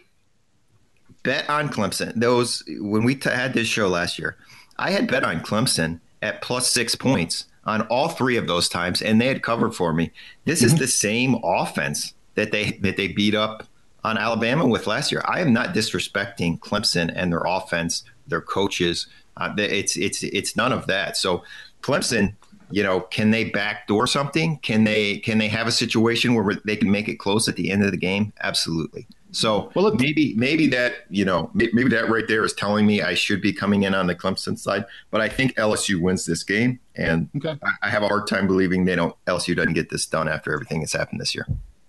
bet 1.22 1.48
on 1.50 1.68
Clemson. 1.68 2.14
Those 2.14 2.62
when 2.68 3.04
we 3.04 3.14
t- 3.14 3.30
had 3.30 3.54
this 3.54 3.66
show 3.66 3.88
last 3.88 4.18
year, 4.18 4.36
I 4.78 4.90
had 4.90 5.08
bet 5.08 5.24
on 5.24 5.40
Clemson 5.40 6.00
at 6.22 6.42
plus 6.42 6.70
six 6.70 6.94
points 6.94 7.46
on 7.64 7.82
all 7.82 8.08
three 8.08 8.36
of 8.36 8.46
those 8.46 8.68
times, 8.68 9.02
and 9.02 9.20
they 9.20 9.26
had 9.26 9.42
covered 9.42 9.74
for 9.74 9.92
me. 9.92 10.10
This 10.44 10.62
is 10.62 10.76
the 10.76 10.86
same 10.86 11.36
offense 11.42 12.14
that 12.34 12.52
they 12.52 12.72
that 12.82 12.96
they 12.96 13.08
beat 13.08 13.34
up 13.34 13.66
on 14.02 14.18
Alabama 14.18 14.66
with 14.66 14.86
last 14.86 15.10
year. 15.10 15.22
I 15.26 15.40
am 15.40 15.52
not 15.52 15.74
disrespecting 15.74 16.58
Clemson 16.58 17.12
and 17.14 17.32
their 17.32 17.42
offense, 17.46 18.04
their 18.26 18.42
coaches. 18.42 19.06
Uh, 19.36 19.54
it's 19.56 19.96
it's 19.96 20.22
it's 20.22 20.56
none 20.56 20.72
of 20.72 20.86
that. 20.86 21.16
So 21.16 21.42
Clemson, 21.82 22.34
you 22.74 22.82
know, 22.82 23.00
can 23.00 23.30
they 23.30 23.44
backdoor 23.44 24.06
something? 24.06 24.58
Can 24.58 24.82
they 24.84 25.18
can 25.18 25.38
they 25.38 25.48
have 25.48 25.66
a 25.68 25.72
situation 25.72 26.34
where 26.34 26.56
they 26.64 26.76
can 26.76 26.90
make 26.90 27.08
it 27.08 27.16
close 27.20 27.48
at 27.48 27.54
the 27.56 27.70
end 27.70 27.84
of 27.84 27.90
the 27.92 27.96
game? 27.96 28.32
Absolutely. 28.42 29.06
So 29.30 29.70
Well, 29.74 29.86
it- 29.88 30.00
maybe 30.00 30.34
maybe 30.36 30.66
that 30.68 30.92
you 31.10 31.24
know 31.24 31.50
maybe 31.54 31.88
that 31.90 32.08
right 32.08 32.26
there 32.26 32.44
is 32.44 32.52
telling 32.52 32.84
me 32.86 33.00
I 33.00 33.14
should 33.14 33.40
be 33.40 33.52
coming 33.52 33.82
in 33.84 33.94
on 33.94 34.06
the 34.08 34.14
Clemson 34.14 34.58
side. 34.58 34.84
But 35.12 35.20
I 35.20 35.28
think 35.28 35.54
LSU 35.56 36.00
wins 36.00 36.26
this 36.26 36.42
game, 36.42 36.80
and 36.96 37.28
Okay. 37.36 37.54
I, 37.62 37.86
I 37.86 37.88
have 37.90 38.02
a 38.02 38.08
hard 38.08 38.26
time 38.26 38.46
believing 38.48 38.84
they 38.86 38.96
don't 38.96 39.14
LSU 39.26 39.54
doesn't 39.54 39.74
get 39.74 39.90
this 39.90 40.04
done 40.06 40.28
after 40.28 40.52
everything 40.52 40.80
that's 40.80 40.94
happened 40.94 41.20
this 41.20 41.34
year. 41.34 41.46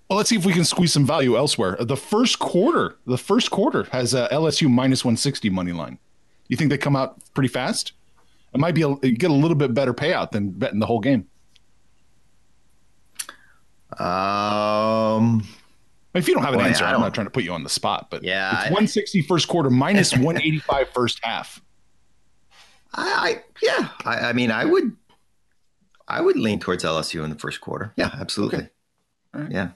Well, 0.10 0.17
let's 0.17 0.30
see 0.30 0.36
if 0.36 0.45
we 0.45 0.54
can 0.54 0.65
squeeze 0.65 0.93
some 0.93 1.06
value 1.08 1.36
elsewhere. 1.36 1.78
The 1.80 1.98
first 1.98 2.38
quarter, 2.38 2.95
the 3.08 3.17
first 3.17 3.50
quarter 3.50 3.86
has 3.91 4.13
uh, 4.13 4.28
LSU 4.30 4.69
minus 4.69 5.04
160 5.04 5.50
money 5.50 5.71
line. 5.71 5.98
You 6.48 6.58
think 6.58 6.69
they 6.69 6.78
come 6.78 6.95
out 6.95 7.17
pretty 7.34 7.48
fast? 7.50 7.93
It 8.56 8.60
might 8.60 8.74
be 8.74 8.84
a, 8.84 8.88
you 9.04 9.18
get 9.18 9.30
a 9.30 9.34
little 9.34 9.56
bit 9.56 9.74
better 9.74 9.94
payout 9.94 10.32
than 10.32 10.50
betting 10.50 10.80
the 10.80 10.86
whole 10.86 11.02
game. 11.02 11.28
Um, 14.00 15.46
If 16.13 16.28
you 16.28 16.34
don't 16.34 16.44
have 16.44 16.54
an 16.54 16.60
Boy, 16.62 16.65
answer, 16.68 16.86
I 16.86 16.94
I'm 16.94 17.02
don't- 17.02 17.13
trying 17.13 17.28
to 17.28 17.32
put 17.32 17.44
you 17.44 17.52
on 17.54 17.63
the 17.63 17.70
spot, 17.70 18.08
but 18.10 18.24
Yeah, 18.24 18.52
it's 18.52 18.63
160 18.72 19.22
first 19.24 19.48
quarter 19.50 19.70
minus 19.70 20.12
185 20.13 20.89
first 20.89 21.20
half. 21.24 21.62
I, 22.94 23.04
I 23.04 23.44
yeah, 23.62 23.89
I, 24.06 24.30
I 24.30 24.34
mean, 24.34 24.52
I 24.52 24.63
would, 24.63 24.96
I 26.08 26.22
would 26.22 26.38
lean 26.38 26.60
towards 26.60 26.84
LSU 26.86 27.24
in 27.26 27.30
the 27.30 27.36
first 27.38 27.60
quarter. 27.60 27.91
Yeah, 27.98 28.10
absolutely. 28.20 28.60
Okay. 28.60 28.70
All 29.34 29.41
right. 29.41 29.52
Yeah. 29.52 29.70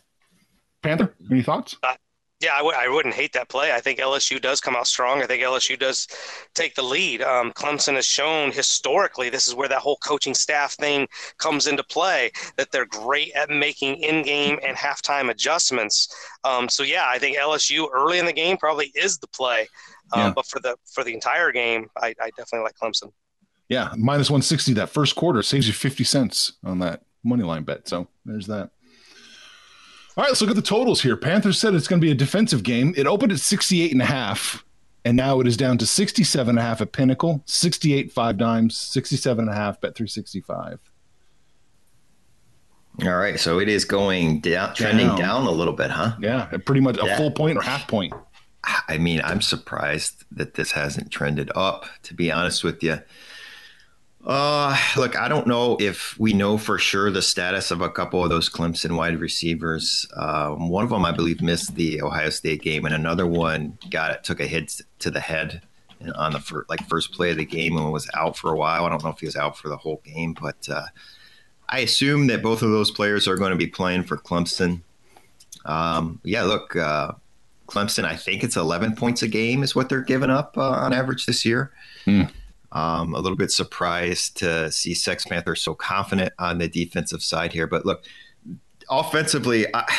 Panther, 0.81 1.13
any 1.29 1.41
thoughts? 1.43 1.75
Yeah, 2.41 2.53
I 2.53 2.59
w- 2.59 2.77
I 2.77 2.87
wouldn't 2.87 3.15
hate 3.15 3.33
that 3.33 3.49
play. 3.49 3.73
I 3.73 3.81
think 3.81 3.99
LSU 3.99 4.41
does 4.41 4.61
come 4.61 4.73
out 4.75 4.87
strong. 4.87 5.21
I 5.21 5.25
think 5.25 5.43
LSU 5.43 5.77
does 5.77 6.07
take 6.55 6.73
the 6.73 6.81
lead. 6.81 7.21
Um, 7.21 7.51
Clemson 7.51 7.95
has 7.95 8.05
shown 8.05 8.53
historically 8.53 9.29
this 9.29 9.45
is 9.47 9.55
where 9.55 9.67
that 9.67 9.79
whole 9.79 9.97
coaching 9.97 10.33
staff 10.33 10.73
thing 10.75 11.05
comes 11.37 11.67
into 11.67 11.83
play. 11.83 12.31
That 12.55 12.71
they're 12.71 12.85
great 12.85 13.33
at 13.33 13.49
making 13.49 13.97
in-game 13.97 14.57
and 14.63 14.77
halftime 14.77 15.29
adjustments. 15.29 16.07
Um, 16.45 16.69
so 16.69 16.83
yeah, 16.83 17.05
I 17.09 17.19
think 17.19 17.37
LSU 17.37 17.87
early 17.93 18.19
in 18.19 18.25
the 18.25 18.31
game 18.33 18.55
probably 18.55 18.91
is 18.95 19.17
the 19.17 19.27
play. 19.27 19.67
Um, 20.13 20.19
Yeah. 20.21 20.31
But 20.33 20.45
for 20.45 20.61
the 20.61 20.77
for 20.93 21.03
the 21.03 21.13
entire 21.13 21.51
game, 21.51 21.87
I, 21.97 22.15
I 22.21 22.29
definitely 22.37 22.61
like 22.61 22.75
Clemson. 22.81 23.11
Yeah, 23.67 23.89
minus 23.97 24.31
160 24.31 24.73
that 24.73 24.89
first 24.89 25.15
quarter 25.15 25.43
saves 25.43 25.67
you 25.67 25.73
50 25.73 26.03
cents 26.03 26.53
on 26.63 26.79
that 26.79 27.01
money 27.23 27.43
line 27.43 27.63
bet. 27.63 27.87
So 27.87 28.07
there's 28.25 28.47
that. 28.47 28.71
All 30.19 30.23
right, 30.23 30.31
let's 30.31 30.41
look 30.41 30.49
at 30.49 30.57
the 30.57 30.61
totals 30.61 31.01
here. 31.01 31.15
Panthers 31.15 31.57
said 31.57 31.73
it's 31.73 31.87
going 31.87 32.01
to 32.01 32.05
be 32.05 32.11
a 32.11 32.15
defensive 32.15 32.61
game. 32.61 32.93
It 32.97 33.07
opened 33.07 33.31
at 33.31 33.39
68 33.39 33.93
and 33.93 34.01
a 34.01 34.05
half, 34.05 34.65
and 35.05 35.15
now 35.15 35.39
it 35.39 35.47
is 35.47 35.55
down 35.55 35.77
to 35.77 35.85
67 35.85 36.49
and 36.49 36.59
a 36.59 36.61
half 36.61 36.81
at 36.81 36.91
Pinnacle, 36.91 37.41
68 37.45 38.11
five 38.11 38.37
dimes, 38.37 38.75
67 38.75 39.39
and 39.47 39.49
a 39.49 39.55
half 39.57 39.79
bet 39.79 39.95
365. 39.95 40.79
All 43.01 43.15
right. 43.15 43.39
So 43.39 43.59
it 43.59 43.69
is 43.69 43.85
going 43.85 44.41
down, 44.41 44.75
trending 44.75 45.07
Down. 45.07 45.17
down, 45.19 45.45
a 45.45 45.51
little 45.51 45.71
bit, 45.73 45.89
huh? 45.89 46.17
Yeah, 46.19 46.47
pretty 46.65 46.81
much 46.81 46.97
a 47.01 47.05
Yeah. 47.05 47.15
full 47.15 47.31
point 47.31 47.57
or 47.57 47.61
half 47.61 47.87
point. 47.87 48.11
I 48.89 48.97
mean, 48.97 49.21
I'm 49.23 49.39
surprised 49.39 50.25
that 50.33 50.55
this 50.55 50.73
hasn't 50.73 51.11
trended 51.11 51.49
up, 51.55 51.85
to 52.03 52.13
be 52.13 52.29
honest 52.29 52.65
with 52.65 52.83
you. 52.83 52.99
Uh, 54.29 54.77
look, 54.95 55.17
I 55.17 55.27
don't 55.27 55.47
know 55.47 55.75
if 55.79 56.15
we 56.19 56.33
know 56.33 56.59
for 56.59 56.77
sure 56.77 57.09
the 57.09 57.19
status 57.19 57.71
of 57.71 57.81
a 57.81 57.89
couple 57.89 58.23
of 58.23 58.29
those 58.29 58.47
Clemson 58.47 58.95
wide 58.95 59.19
receivers. 59.19 60.05
Um, 60.15 60.69
one 60.69 60.83
of 60.83 60.91
them, 60.91 61.03
I 61.03 61.11
believe, 61.11 61.41
missed 61.41 61.73
the 61.73 61.99
Ohio 62.03 62.29
State 62.29 62.61
game, 62.61 62.85
and 62.85 62.93
another 62.93 63.25
one 63.25 63.79
got 63.89 64.11
it, 64.11 64.23
took 64.23 64.39
a 64.39 64.45
hit 64.45 64.81
to 64.99 65.09
the 65.09 65.19
head 65.19 65.63
on 66.13 66.33
the 66.33 66.39
fir- 66.39 66.67
like 66.69 66.87
first 66.87 67.11
play 67.11 67.31
of 67.31 67.37
the 67.37 67.45
game 67.45 67.75
and 67.75 67.91
was 67.91 68.07
out 68.13 68.37
for 68.37 68.51
a 68.51 68.55
while. 68.55 68.85
I 68.85 68.89
don't 68.89 69.03
know 69.03 69.09
if 69.09 69.19
he 69.19 69.25
was 69.25 69.35
out 69.35 69.57
for 69.57 69.67
the 69.67 69.77
whole 69.77 69.99
game, 70.05 70.35
but 70.39 70.69
uh, 70.69 70.85
I 71.67 71.79
assume 71.79 72.27
that 72.27 72.43
both 72.43 72.61
of 72.61 72.69
those 72.69 72.91
players 72.91 73.27
are 73.27 73.35
going 73.35 73.49
to 73.49 73.57
be 73.57 73.65
playing 73.65 74.03
for 74.03 74.15
Clemson. 74.15 74.81
Um, 75.65 76.21
yeah, 76.23 76.43
look, 76.43 76.75
uh, 76.75 77.13
Clemson, 77.65 78.05
I 78.05 78.15
think 78.15 78.43
it's 78.43 78.57
11 78.57 78.95
points 78.95 79.23
a 79.23 79.27
game 79.27 79.63
is 79.63 79.75
what 79.75 79.89
they're 79.89 80.01
giving 80.01 80.29
up 80.29 80.55
uh, 80.55 80.69
on 80.69 80.93
average 80.93 81.25
this 81.25 81.45
year. 81.45 81.71
Hmm. 82.05 82.25
Um, 82.71 83.15
a 83.15 83.19
little 83.19 83.37
bit 83.37 83.51
surprised 83.51 84.37
to 84.37 84.71
see 84.71 84.93
Sex 84.93 85.25
Panther 85.25 85.55
so 85.55 85.73
confident 85.73 86.33
on 86.37 86.59
the 86.59 86.67
defensive 86.67 87.23
side 87.23 87.51
here. 87.51 87.65
But 87.65 87.85
look, 87.85 88.03
offensively, 88.89 89.65
I, 89.73 89.91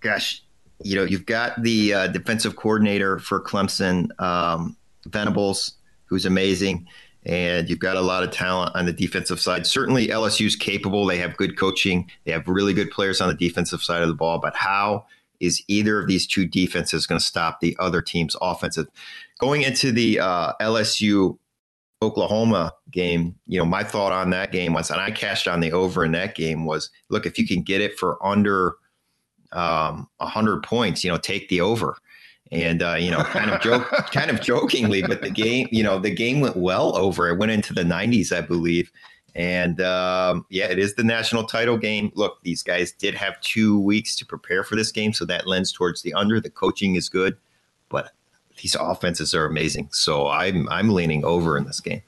gosh, 0.00 0.42
you 0.82 0.96
know, 0.96 1.04
you've 1.04 1.26
got 1.26 1.62
the 1.62 1.94
uh, 1.94 2.06
defensive 2.08 2.56
coordinator 2.56 3.18
for 3.18 3.40
Clemson, 3.40 4.08
um, 4.20 4.76
Venables, 5.06 5.74
who's 6.06 6.26
amazing. 6.26 6.86
And 7.26 7.70
you've 7.70 7.78
got 7.78 7.96
a 7.96 8.02
lot 8.02 8.22
of 8.22 8.32
talent 8.32 8.74
on 8.74 8.84
the 8.84 8.92
defensive 8.92 9.40
side. 9.40 9.66
Certainly, 9.66 10.08
LSU's 10.08 10.56
capable. 10.56 11.06
They 11.06 11.16
have 11.18 11.36
good 11.38 11.58
coaching. 11.58 12.10
They 12.24 12.32
have 12.32 12.46
really 12.46 12.74
good 12.74 12.90
players 12.90 13.20
on 13.22 13.28
the 13.28 13.34
defensive 13.34 13.82
side 13.82 14.02
of 14.02 14.08
the 14.08 14.14
ball. 14.14 14.40
But 14.40 14.54
how 14.54 15.06
is 15.40 15.62
either 15.68 15.98
of 15.98 16.06
these 16.06 16.26
two 16.26 16.46
defenses 16.46 17.06
going 17.06 17.18
to 17.18 17.24
stop 17.24 17.60
the 17.60 17.76
other 17.78 18.02
team's 18.02 18.36
offensive. 18.40 18.88
Going 19.38 19.62
into 19.62 19.92
the 19.92 20.20
uh, 20.20 20.52
LSU 20.60 21.38
Oklahoma 22.04 22.72
game, 22.90 23.34
you 23.46 23.58
know, 23.58 23.64
my 23.64 23.82
thought 23.82 24.12
on 24.12 24.30
that 24.30 24.52
game 24.52 24.72
was, 24.74 24.90
and 24.90 25.00
I 25.00 25.10
cashed 25.10 25.48
on 25.48 25.60
the 25.60 25.72
over 25.72 26.04
in 26.04 26.12
that 26.12 26.34
game 26.34 26.64
was, 26.64 26.90
look, 27.08 27.26
if 27.26 27.38
you 27.38 27.46
can 27.46 27.62
get 27.62 27.80
it 27.80 27.98
for 27.98 28.24
under 28.24 28.76
um, 29.52 30.08
100 30.18 30.62
points, 30.62 31.02
you 31.02 31.10
know, 31.10 31.18
take 31.18 31.48
the 31.48 31.60
over. 31.60 31.96
And 32.52 32.82
uh, 32.82 32.94
you 32.94 33.10
know, 33.10 33.24
kind 33.24 33.50
of 33.50 33.60
joke, 33.62 33.88
kind 34.12 34.30
of 34.30 34.40
jokingly, 34.40 35.02
but 35.02 35.22
the 35.22 35.30
game, 35.30 35.66
you 35.72 35.82
know, 35.82 35.98
the 35.98 36.10
game 36.10 36.40
went 36.40 36.56
well 36.56 36.96
over. 36.96 37.28
It 37.28 37.38
went 37.38 37.50
into 37.50 37.72
the 37.72 37.82
90s, 37.82 38.36
I 38.36 38.42
believe. 38.42 38.92
And 39.34 39.80
um, 39.80 40.46
yeah, 40.50 40.66
it 40.66 40.78
is 40.78 40.94
the 40.94 41.02
national 41.02 41.44
title 41.44 41.76
game. 41.76 42.12
Look, 42.14 42.38
these 42.42 42.62
guys 42.62 42.92
did 42.92 43.14
have 43.14 43.40
two 43.40 43.80
weeks 43.80 44.14
to 44.16 44.26
prepare 44.26 44.62
for 44.62 44.76
this 44.76 44.92
game, 44.92 45.12
so 45.12 45.24
that 45.24 45.48
lends 45.48 45.72
towards 45.72 46.02
the 46.02 46.14
under. 46.14 46.40
The 46.40 46.50
coaching 46.50 46.94
is 46.94 47.08
good, 47.08 47.36
but 47.88 48.12
these 48.62 48.74
offenses 48.74 49.34
are 49.34 49.46
amazing. 49.46 49.88
So 49.92 50.28
I'm 50.28 50.68
I'm 50.68 50.90
leaning 50.90 51.24
over 51.24 51.56
in 51.56 51.64
this 51.64 51.80
game. 51.80 52.02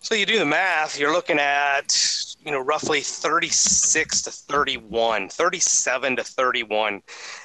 So 0.00 0.14
you 0.14 0.26
do 0.26 0.38
the 0.38 0.44
math, 0.44 0.98
you're 0.98 1.12
looking 1.12 1.38
at 1.38 1.96
you 2.44 2.52
know 2.52 2.60
roughly 2.60 3.00
36 3.00 4.22
to 4.22 4.30
31, 4.30 5.30
37 5.30 6.16
to 6.16 6.24
31 6.24 7.02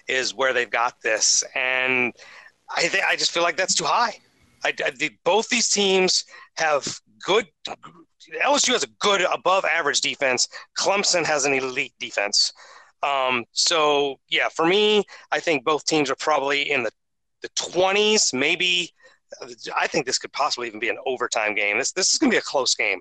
is 0.08 0.34
where 0.34 0.52
they've 0.52 0.70
got 0.70 1.02
this, 1.02 1.44
and 1.56 2.14
I 2.76 2.82
th- 2.82 3.04
I 3.08 3.16
just 3.16 3.32
feel 3.32 3.44
like 3.44 3.56
that's 3.56 3.76
too 3.76 3.86
high. 3.86 4.20
I, 4.66 4.74
I 4.86 4.92
the, 4.92 5.12
both 5.24 5.48
these 5.48 5.70
teams 5.70 6.26
have 6.58 7.00
good. 7.26 7.48
LSU 8.44 8.74
has 8.74 8.84
a 8.84 8.90
good 9.00 9.22
above 9.22 9.64
average 9.66 10.02
defense. 10.02 10.48
Clemson 10.78 11.26
has 11.26 11.46
an 11.46 11.54
elite 11.54 11.94
defense. 12.00 12.52
Um, 13.04 13.46
so 13.52 14.20
yeah, 14.30 14.50
for 14.50 14.66
me, 14.66 15.04
I 15.32 15.40
think 15.40 15.64
both 15.64 15.86
teams 15.86 16.10
are 16.10 16.16
probably 16.16 16.70
in 16.70 16.84
the 16.84 16.92
the 17.42 17.50
20s, 17.50 18.34
maybe. 18.34 18.94
I 19.78 19.88
think 19.88 20.06
this 20.06 20.18
could 20.18 20.34
possibly 20.34 20.68
even 20.68 20.80
be 20.80 20.90
an 20.90 20.98
overtime 21.06 21.56
game. 21.56 21.78
This 21.78 21.92
this 21.92 22.12
is 22.12 22.18
going 22.18 22.32
to 22.32 22.36
be 22.36 22.40
a 22.40 22.42
close 22.42 22.76
game. 22.76 23.00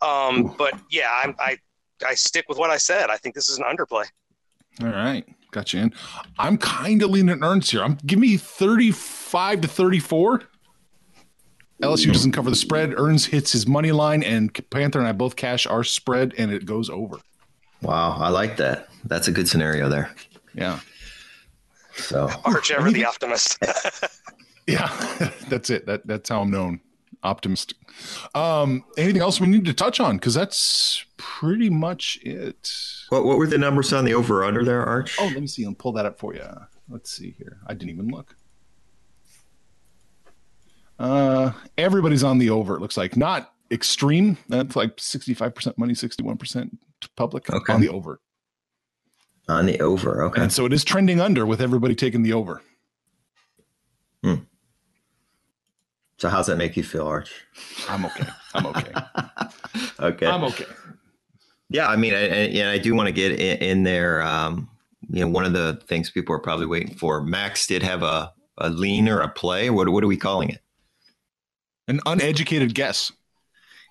Um, 0.00 0.54
but 0.56 0.72
yeah, 0.90 1.08
I'm, 1.22 1.36
I 1.38 1.58
I 2.06 2.14
stick 2.14 2.46
with 2.48 2.58
what 2.58 2.70
I 2.70 2.78
said. 2.78 3.10
I 3.10 3.16
think 3.16 3.34
this 3.34 3.48
is 3.48 3.58
an 3.58 3.64
underplay. 3.64 4.06
All 4.82 4.88
right, 4.88 5.24
got 5.50 5.72
you 5.72 5.80
in. 5.80 5.94
I'm 6.38 6.58
kind 6.58 7.02
of 7.02 7.10
leaning 7.10 7.42
Ernst 7.42 7.70
here. 7.70 7.82
I'm 7.82 7.98
give 8.06 8.18
me 8.18 8.36
35 8.36 9.62
to 9.62 9.68
34. 9.68 10.42
LSU 11.82 12.10
doesn't 12.10 12.32
cover 12.32 12.48
the 12.48 12.56
spread. 12.56 12.94
Ernst 12.96 13.26
hits 13.26 13.52
his 13.52 13.66
money 13.66 13.92
line, 13.92 14.22
and 14.22 14.52
Panther 14.70 14.98
and 14.98 15.06
I 15.06 15.12
both 15.12 15.36
cash 15.36 15.66
our 15.66 15.84
spread, 15.84 16.34
and 16.38 16.50
it 16.50 16.64
goes 16.64 16.88
over. 16.88 17.18
Wow, 17.82 18.16
I 18.18 18.28
like 18.28 18.56
that. 18.56 18.88
That's 19.04 19.28
a 19.28 19.32
good 19.32 19.48
scenario 19.48 19.88
there. 19.88 20.14
Yeah. 20.54 20.80
So 21.94 22.30
Arch 22.44 22.70
ever 22.70 22.90
the 22.90 23.04
optimist. 23.04 23.58
Yeah, 24.66 24.88
that's 25.48 25.70
it. 25.70 25.86
That 25.86 26.06
that's 26.06 26.28
how 26.28 26.40
I'm 26.42 26.50
known. 26.50 26.80
Optimistic. 27.22 27.76
Um, 28.34 28.84
anything 28.96 29.22
else 29.22 29.40
we 29.40 29.46
need 29.46 29.64
to 29.64 29.72
touch 29.72 30.00
on? 30.00 30.16
Because 30.16 30.34
that's 30.34 31.04
pretty 31.16 31.70
much 31.70 32.18
it. 32.22 32.72
what 33.08 33.24
what 33.24 33.38
were 33.38 33.46
the 33.46 33.58
numbers 33.58 33.92
on 33.92 34.04
the 34.04 34.14
over 34.14 34.44
under 34.44 34.64
there, 34.64 34.84
Arch? 34.84 35.16
Oh, 35.20 35.26
let 35.26 35.40
me 35.40 35.46
see. 35.46 35.64
I'll 35.64 35.74
pull 35.74 35.92
that 35.92 36.06
up 36.06 36.18
for 36.18 36.34
you. 36.34 36.44
Let's 36.88 37.10
see 37.10 37.34
here. 37.38 37.58
I 37.66 37.74
didn't 37.74 37.90
even 37.90 38.08
look. 38.08 38.36
Uh, 40.98 41.52
everybody's 41.76 42.24
on 42.24 42.38
the 42.38 42.50
over. 42.50 42.76
It 42.76 42.80
looks 42.80 42.96
like 42.96 43.16
not 43.16 43.52
extreme. 43.70 44.38
That's 44.48 44.76
like 44.76 44.96
65% 44.96 45.76
money, 45.78 45.94
61% 45.94 46.70
public 47.16 47.50
Okay. 47.50 47.72
on 47.72 47.80
the 47.80 47.88
over. 47.88 48.20
On 49.48 49.66
the 49.66 49.80
over. 49.80 50.24
Okay. 50.24 50.42
And 50.42 50.52
so 50.52 50.66
it 50.66 50.72
is 50.72 50.84
trending 50.84 51.20
under 51.20 51.46
with 51.46 51.60
everybody 51.60 51.94
taking 51.94 52.22
the 52.22 52.32
over. 52.32 52.62
Hmm. 54.22 54.34
So 56.18 56.28
how's 56.28 56.46
that 56.46 56.56
make 56.56 56.76
you 56.76 56.82
feel, 56.82 57.06
Arch? 57.06 57.30
I'm 57.88 58.04
okay. 58.06 58.26
I'm 58.54 58.66
okay. 58.66 58.92
Okay. 59.98 60.26
I'm 60.26 60.44
okay. 60.44 60.64
Yeah, 61.70 61.88
I 61.88 61.96
mean, 61.96 62.12
and, 62.14 62.54
and 62.54 62.68
I 62.68 62.78
do 62.78 62.94
want 62.94 63.06
to 63.08 63.12
get 63.12 63.32
in, 63.32 63.56
in 63.58 63.82
there. 63.82 64.22
Um, 64.22 64.68
you 65.08 65.20
know, 65.20 65.28
one 65.28 65.44
of 65.44 65.52
the 65.54 65.80
things 65.86 66.10
people 66.10 66.34
are 66.34 66.38
probably 66.38 66.66
waiting 66.66 66.94
for. 66.94 67.22
Max 67.22 67.66
did 67.66 67.82
have 67.82 68.02
a 68.02 68.32
a 68.58 68.68
lean 68.70 69.08
or 69.08 69.20
a 69.20 69.28
play. 69.28 69.70
What 69.70 69.88
what 69.88 70.04
are 70.04 70.06
we 70.06 70.16
calling 70.16 70.50
it? 70.50 70.60
An 71.88 72.00
uneducated 72.06 72.74
guess. 72.74 73.10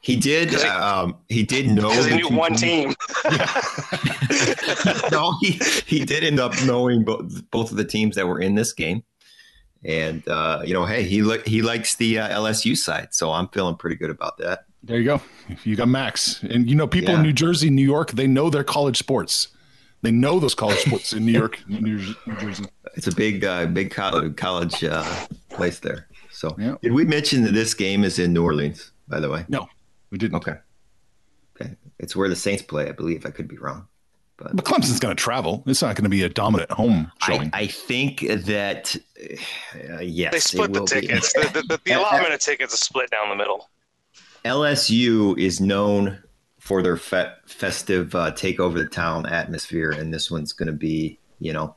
He 0.05 0.15
did. 0.15 0.49
'Cause 0.51 0.61
he- 0.61 0.69
um, 0.69 1.15
he 1.29 1.41
did 1.43 1.65
know. 1.67 1.89
Because 1.89 2.05
he 2.05 2.15
knew 2.17 2.29
two 2.29 2.35
one 2.35 2.53
teams- 2.53 2.95
team. 3.23 3.31
no, 5.11 5.35
he 5.41 5.59
he 5.85 6.05
did 6.05 6.23
end 6.23 6.39
up 6.39 6.53
knowing 6.65 7.03
both 7.03 7.49
both 7.51 7.71
of 7.71 7.77
the 7.77 7.85
teams 7.85 8.15
that 8.15 8.27
were 8.27 8.39
in 8.39 8.55
this 8.55 8.71
game, 8.73 9.03
and 9.83 10.27
uh, 10.27 10.61
you 10.65 10.73
know, 10.73 10.85
hey, 10.85 11.03
he 11.03 11.21
li- 11.21 11.41
he 11.45 11.61
likes 11.61 11.95
the 11.95 12.19
uh, 12.19 12.29
LSU 12.39 12.75
side, 12.77 13.09
so 13.13 13.31
I'm 13.31 13.47
feeling 13.49 13.75
pretty 13.75 13.95
good 13.95 14.09
about 14.09 14.37
that. 14.37 14.65
There 14.83 14.97
you 14.99 15.05
go. 15.05 15.21
You 15.63 15.75
got 15.75 15.87
Max. 15.87 16.43
And 16.43 16.69
you 16.69 16.75
know, 16.75 16.85
people 16.87 17.09
Yeah. 17.11 17.17
in 17.17 17.23
New 17.23 17.33
Jersey, 17.33 17.69
New 17.69 17.85
York, 17.85 18.11
they 18.11 18.27
know 18.27 18.49
their 18.51 18.63
college 18.63 18.97
sports. 18.97 19.47
They 20.03 20.11
know 20.11 20.39
those 20.39 20.53
college 20.53 20.77
sports 20.79 21.13
in 21.13 21.25
New 21.25 21.31
York, 21.31 21.59
New, 21.67 21.79
New 22.27 22.35
Jersey. 22.39 22.65
It's 22.95 23.07
a 23.07 23.15
big 23.15 23.43
uh, 23.43 23.65
big 23.65 23.89
college 23.91 24.35
college 24.35 24.83
uh, 24.83 25.03
place 25.49 25.79
there. 25.79 26.07
So, 26.31 26.55
Yeah. 26.59 26.75
did 26.81 26.91
we 26.91 27.05
mention 27.05 27.43
that 27.43 27.53
this 27.53 27.73
game 27.73 28.03
is 28.03 28.19
in 28.19 28.33
New 28.33 28.43
Orleans? 28.43 28.91
By 29.07 29.19
the 29.19 29.29
way, 29.29 29.45
No, 29.47 29.67
we 30.15 30.19
didn't. 30.19 30.37
okay, 30.37 30.55
okay, 31.59 31.75
it's 31.99 32.15
where 32.15 32.29
the 32.29 32.35
Saints 32.37 32.63
play. 32.63 32.87
I 32.87 32.93
believe 32.93 33.25
I 33.25 33.31
could 33.31 33.49
be 33.49 33.57
wrong. 33.57 33.85
But 34.37 34.55
but 34.55 34.63
Clemson's 34.63 34.99
going 35.01 35.13
to 35.15 35.21
travel. 35.21 35.61
It's 35.67 35.81
not 35.81 35.95
going 35.97 36.03
to 36.05 36.09
be 36.09 36.23
a 36.23 36.29
dominant 36.29 36.71
home 36.71 37.11
showing. 37.21 37.49
I 37.53 37.67
think 37.67 38.21
that 38.29 38.95
uh, 39.91 39.99
yes, 39.99 40.31
They 40.33 40.39
split 40.39 40.71
the 40.73 40.79
will 40.79 40.85
be. 40.87 41.01
tickets. 41.01 41.33
The, 41.33 41.41
the, 41.53 41.61
the, 41.63 41.81
the 41.83 41.91
allotment 41.99 42.33
of 42.33 42.39
tickets 42.39 42.73
is 42.73 42.79
split 42.79 43.09
down 43.11 43.27
the 43.29 43.35
middle. 43.35 43.69
LSU 44.45 45.37
is 45.37 45.59
known 45.59 46.21
for 46.59 46.81
their 46.81 46.97
fe- 46.97 47.33
festive 47.45 48.13
uh, 48.15 48.31
take 48.31 48.59
over 48.59 48.77
the 48.79 48.87
town 48.87 49.25
atmosphere, 49.25 49.91
and 49.91 50.13
this 50.13 50.31
one's 50.31 50.53
going 50.53 50.67
to 50.67 50.73
be, 50.73 51.19
you 51.39 51.51
know, 51.53 51.75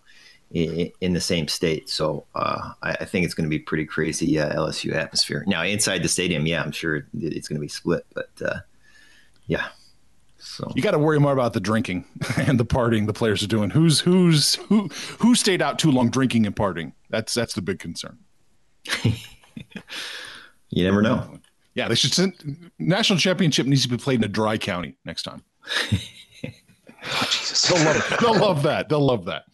in, 0.51 0.91
in 1.01 1.13
the 1.13 1.21
same 1.21 1.49
state. 1.49 1.89
So 1.89 2.27
uh, 2.35 2.73
I, 2.83 2.93
I 2.93 3.05
think 3.05 3.25
it's 3.25 3.35
going 3.35 3.49
to 3.49 3.51
be 3.51 3.59
pretty 3.59 3.85
crazy 3.85 4.39
uh, 4.39 4.55
LSU 4.55 4.95
atmosphere. 4.95 5.45
Now 5.47 5.63
inside 5.63 6.03
the 6.03 6.09
stadium, 6.09 6.47
yeah, 6.47 6.63
I'm 6.63 6.73
sure 6.73 7.07
it's 7.15 7.49
going 7.49 7.57
to 7.57 7.61
be 7.61 7.69
split, 7.69 8.07
but 8.15 8.31
uh, 8.45 8.61
yeah. 9.47 9.69
So 10.39 10.71
you 10.75 10.83
got 10.83 10.93
to 10.93 10.99
worry 10.99 11.19
more 11.19 11.33
about 11.33 11.53
the 11.53 11.61
drinking 11.61 12.05
and 12.37 12.59
the 12.59 12.65
partying 12.65 13.07
the 13.07 13.13
players 13.13 13.43
are 13.43 13.49
doing. 13.49 13.71
Who's 13.71 14.01
who's 14.01 14.55
who 14.55 14.89
who 15.19 15.35
stayed 15.35 15.61
out 15.61 15.79
too 15.79 15.91
long 15.91 16.11
drinking 16.11 16.47
and 16.47 16.55
partying? 16.55 16.93
That's 17.11 17.35
that's 17.35 17.55
the 17.55 17.63
big 17.63 17.79
concern. 17.79 18.19
you 19.03 20.85
never 20.85 21.03
know. 21.03 21.39
Yeah, 21.75 21.89
they 21.89 21.95
should 21.95 22.13
send 22.13 22.71
national 22.79 23.19
championship 23.19 23.67
needs 23.67 23.83
to 23.83 23.89
be 23.89 23.97
played 23.97 24.21
in 24.21 24.25
a 24.25 24.29
dry 24.29 24.59
county 24.59 24.97
next 25.05 25.23
time. 25.23 25.43
Jesus. 27.31 27.69
They'll 27.69 27.85
love. 27.85 28.17
They'll 28.21 28.39
love 28.39 28.63
that. 28.65 28.89
They'll 28.89 29.07
love 29.07 29.25
that. 29.27 29.45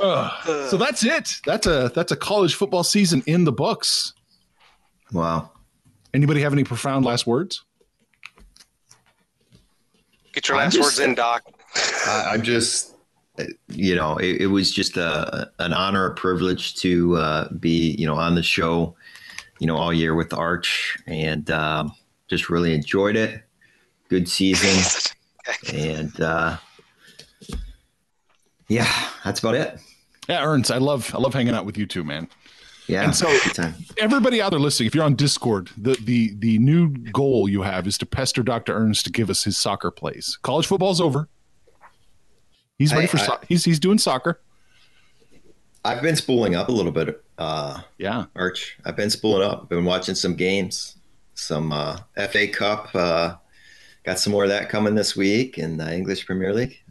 Uh, 0.00 0.68
so 0.68 0.76
that's 0.76 1.04
it. 1.04 1.34
That's 1.44 1.66
a 1.66 1.90
that's 1.94 2.12
a 2.12 2.16
college 2.16 2.54
football 2.54 2.82
season 2.84 3.22
in 3.26 3.44
the 3.44 3.52
books. 3.52 4.14
Wow. 5.12 5.50
Anybody 6.14 6.40
have 6.42 6.52
any 6.52 6.64
profound 6.64 7.04
last 7.04 7.26
words? 7.26 7.64
Get 10.32 10.48
your 10.48 10.56
I'm 10.56 10.64
last 10.64 10.74
just- 10.74 10.84
words 10.84 10.98
in, 10.98 11.14
Doc. 11.14 11.42
I, 12.06 12.30
I'm 12.32 12.42
just, 12.42 12.94
uh, 13.38 13.44
you 13.68 13.94
know, 13.94 14.16
it, 14.18 14.42
it 14.42 14.46
was 14.48 14.72
just 14.72 14.96
a, 14.98 15.50
an 15.58 15.72
honor, 15.72 16.06
a 16.06 16.14
privilege 16.14 16.74
to 16.76 17.16
uh, 17.16 17.48
be, 17.54 17.94
you 17.98 18.06
know, 18.06 18.14
on 18.16 18.34
the 18.34 18.42
show, 18.42 18.94
you 19.58 19.66
know, 19.66 19.76
all 19.76 19.92
year 19.92 20.14
with 20.14 20.34
Arch, 20.34 20.98
and 21.06 21.50
um, 21.50 21.92
just 22.28 22.50
really 22.50 22.74
enjoyed 22.74 23.16
it. 23.16 23.42
Good 24.08 24.28
season, 24.28 25.10
and 25.74 26.20
uh, 26.20 26.58
yeah, 28.68 28.90
that's 29.24 29.40
about 29.40 29.54
it. 29.54 29.78
Yeah, 30.28 30.44
Ernst, 30.44 30.70
I 30.70 30.78
love 30.78 31.14
I 31.14 31.18
love 31.18 31.34
hanging 31.34 31.54
out 31.54 31.66
with 31.66 31.76
you 31.76 31.86
too, 31.86 32.04
man. 32.04 32.28
Yeah, 32.88 33.04
And 33.04 33.14
so- 33.14 33.28
Everybody 33.96 34.42
out 34.42 34.50
there 34.50 34.58
listening, 34.58 34.88
if 34.88 34.94
you're 34.94 35.04
on 35.04 35.14
Discord, 35.14 35.70
the 35.76 35.94
the 36.02 36.34
the 36.38 36.58
new 36.58 36.88
goal 36.88 37.48
you 37.48 37.62
have 37.62 37.86
is 37.86 37.96
to 37.98 38.06
pester 38.06 38.42
Dr. 38.42 38.74
Ernst 38.76 39.04
to 39.06 39.12
give 39.12 39.30
us 39.30 39.44
his 39.44 39.56
soccer 39.56 39.90
plays. 39.90 40.38
College 40.42 40.66
football's 40.66 41.00
over. 41.00 41.28
He's 42.78 42.92
ready 42.92 43.04
I- 43.04 43.08
for 43.08 43.18
I- 43.18 43.26
so- 43.26 43.38
he's 43.48 43.64
he's 43.64 43.78
doing 43.78 43.98
soccer. 43.98 44.40
I've 45.84 46.02
been 46.02 46.16
spooling 46.16 46.54
up 46.54 46.68
a 46.68 46.72
little 46.72 46.92
bit, 46.92 47.22
uh, 47.38 47.80
Yeah. 47.98 48.26
Arch. 48.36 48.76
I've 48.84 48.94
been 48.96 49.10
spooling 49.10 49.42
up. 49.48 49.68
Been 49.68 49.84
watching 49.84 50.14
some 50.14 50.34
games, 50.36 50.96
some 51.34 51.72
uh, 51.72 51.98
FA 52.16 52.46
Cup. 52.46 52.94
Uh, 52.94 53.34
got 54.04 54.18
some 54.20 54.32
more 54.32 54.44
of 54.44 54.50
that 54.50 54.68
coming 54.68 54.94
this 54.94 55.16
week 55.16 55.58
in 55.58 55.76
the 55.78 55.92
English 55.92 56.24
Premier 56.26 56.52
League. 56.54 56.81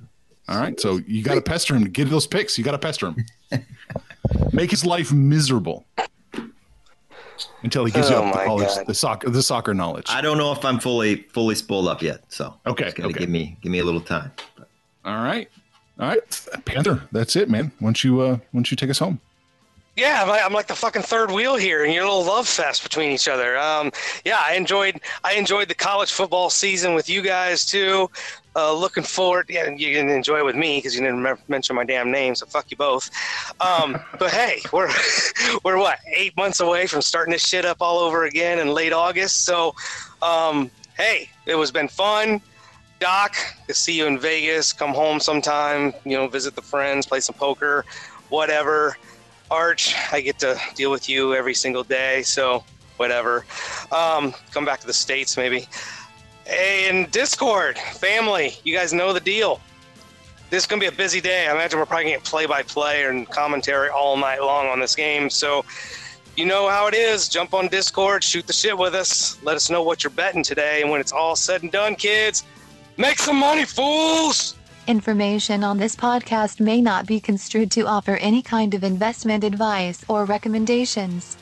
All 0.51 0.59
right. 0.59 0.79
So 0.79 0.99
you 1.07 1.23
got 1.23 1.35
to 1.35 1.41
pester 1.41 1.75
him 1.75 1.83
to 1.83 1.89
get 1.89 2.09
those 2.09 2.27
picks. 2.27 2.57
You 2.57 2.63
got 2.63 2.71
to 2.71 2.79
pester 2.79 3.07
him. 3.07 3.25
Make 4.53 4.69
his 4.71 4.85
life 4.85 5.11
miserable 5.11 5.85
until 7.63 7.85
he 7.85 7.91
gives 7.91 8.09
you 8.09 8.15
Oh 8.15 8.23
up 8.25 8.33
the 8.33 8.45
college, 8.45 8.67
God. 8.67 8.87
the 8.87 8.93
soccer, 8.93 9.29
the 9.29 9.41
soccer 9.43 9.73
knowledge. 9.73 10.05
I 10.09 10.21
don't 10.21 10.37
know 10.37 10.51
if 10.51 10.63
I'm 10.65 10.79
fully 10.79 11.23
fully 11.33 11.55
spooled 11.55 11.87
up 11.87 12.01
yet, 12.01 12.21
so 12.29 12.55
Okay, 12.65 12.85
it's 12.87 12.99
okay. 12.99 13.19
give 13.19 13.29
me 13.29 13.57
give 13.61 13.71
me 13.71 13.79
a 13.79 13.83
little 13.83 14.01
time. 14.01 14.31
All 15.05 15.23
right. 15.23 15.49
All 15.99 16.07
right, 16.07 16.47
Panther. 16.65 17.03
That's 17.11 17.35
it, 17.35 17.49
man. 17.49 17.71
Once 17.79 18.03
you 18.03 18.21
uh, 18.21 18.37
once 18.53 18.71
you 18.71 18.77
take 18.77 18.89
us 18.89 18.99
home. 18.99 19.19
Yeah, 19.97 20.21
I'm 20.21 20.29
like, 20.29 20.45
I'm 20.45 20.53
like 20.53 20.67
the 20.67 20.75
fucking 20.75 21.01
third 21.01 21.31
wheel 21.31 21.57
here, 21.57 21.83
and 21.83 21.93
your 21.93 22.05
little 22.05 22.23
love 22.23 22.47
fest 22.47 22.81
between 22.81 23.11
each 23.11 23.27
other. 23.27 23.57
Um, 23.57 23.91
yeah, 24.23 24.41
I 24.45 24.53
enjoyed 24.53 25.01
I 25.23 25.33
enjoyed 25.33 25.67
the 25.67 25.75
college 25.75 26.11
football 26.11 26.49
season 26.49 26.93
with 26.93 27.09
you 27.09 27.21
guys 27.21 27.65
too. 27.65 28.09
Uh, 28.55 28.73
looking 28.73 29.03
forward. 29.03 29.47
Yeah, 29.49 29.69
you 29.69 29.93
can 29.93 30.09
enjoy 30.09 30.39
it 30.39 30.45
with 30.45 30.55
me 30.55 30.77
because 30.77 30.95
you 30.95 31.01
didn't 31.01 31.39
mention 31.49 31.75
my 31.75 31.83
damn 31.83 32.09
name, 32.09 32.35
so 32.35 32.45
fuck 32.45 32.71
you 32.71 32.77
both. 32.77 33.09
Um, 33.59 33.99
but 34.19 34.31
hey, 34.31 34.61
we're 34.71 34.89
we're 35.65 35.77
what 35.77 35.99
eight 36.07 36.37
months 36.37 36.61
away 36.61 36.87
from 36.87 37.01
starting 37.01 37.33
this 37.33 37.45
shit 37.45 37.65
up 37.65 37.77
all 37.81 37.99
over 37.99 38.23
again 38.23 38.59
in 38.59 38.73
late 38.73 38.93
August. 38.93 39.43
So, 39.43 39.75
um, 40.21 40.71
hey, 40.95 41.29
it 41.45 41.55
was 41.55 41.69
been 41.69 41.89
fun. 41.89 42.41
Doc, 43.01 43.35
to 43.67 43.73
see 43.73 43.97
you 43.97 44.05
in 44.05 44.17
Vegas. 44.17 44.71
Come 44.71 44.93
home 44.93 45.19
sometime. 45.19 45.91
You 46.05 46.15
know, 46.15 46.27
visit 46.27 46.55
the 46.55 46.61
friends, 46.61 47.05
play 47.05 47.19
some 47.19 47.35
poker, 47.35 47.83
whatever. 48.29 48.95
Arch, 49.51 49.93
I 50.13 50.21
get 50.21 50.39
to 50.39 50.57
deal 50.75 50.89
with 50.89 51.09
you 51.09 51.35
every 51.35 51.53
single 51.53 51.83
day, 51.83 52.23
so 52.23 52.63
whatever. 52.95 53.45
Um, 53.91 54.33
come 54.51 54.63
back 54.63 54.79
to 54.79 54.87
the 54.87 54.93
States 54.93 55.35
maybe. 55.35 55.67
And 56.49 57.11
Discord, 57.11 57.77
family, 57.77 58.53
you 58.63 58.73
guys 58.73 58.93
know 58.93 59.11
the 59.11 59.19
deal. 59.19 59.59
This 60.49 60.63
is 60.63 60.67
going 60.67 60.81
to 60.81 60.89
be 60.89 60.93
a 60.93 60.97
busy 60.97 61.21
day. 61.21 61.47
I 61.47 61.51
imagine 61.51 61.79
we're 61.79 61.85
probably 61.85 62.05
going 62.05 62.15
to 62.15 62.19
get 62.19 62.29
play 62.29 62.45
by 62.45 62.63
play 62.63 63.05
and 63.05 63.29
commentary 63.29 63.89
all 63.89 64.17
night 64.17 64.41
long 64.41 64.67
on 64.67 64.79
this 64.79 64.95
game. 64.95 65.29
So, 65.29 65.65
you 66.37 66.45
know 66.45 66.69
how 66.69 66.87
it 66.87 66.93
is. 66.93 67.27
Jump 67.27 67.53
on 67.53 67.67
Discord, 67.67 68.23
shoot 68.23 68.47
the 68.47 68.53
shit 68.53 68.77
with 68.77 68.95
us. 68.95 69.41
Let 69.43 69.55
us 69.55 69.69
know 69.69 69.83
what 69.83 70.03
you're 70.03 70.11
betting 70.11 70.43
today. 70.43 70.81
And 70.81 70.89
when 70.89 71.01
it's 71.01 71.11
all 71.11 71.35
said 71.35 71.63
and 71.63 71.71
done, 71.71 71.95
kids, 71.95 72.43
make 72.97 73.19
some 73.19 73.37
money, 73.37 73.65
fools! 73.65 74.55
Information 74.91 75.63
on 75.63 75.77
this 75.77 75.95
podcast 75.95 76.59
may 76.59 76.81
not 76.81 77.05
be 77.05 77.21
construed 77.21 77.71
to 77.71 77.87
offer 77.87 78.17
any 78.17 78.41
kind 78.41 78.73
of 78.73 78.83
investment 78.83 79.45
advice 79.45 80.03
or 80.09 80.25
recommendations. 80.25 81.37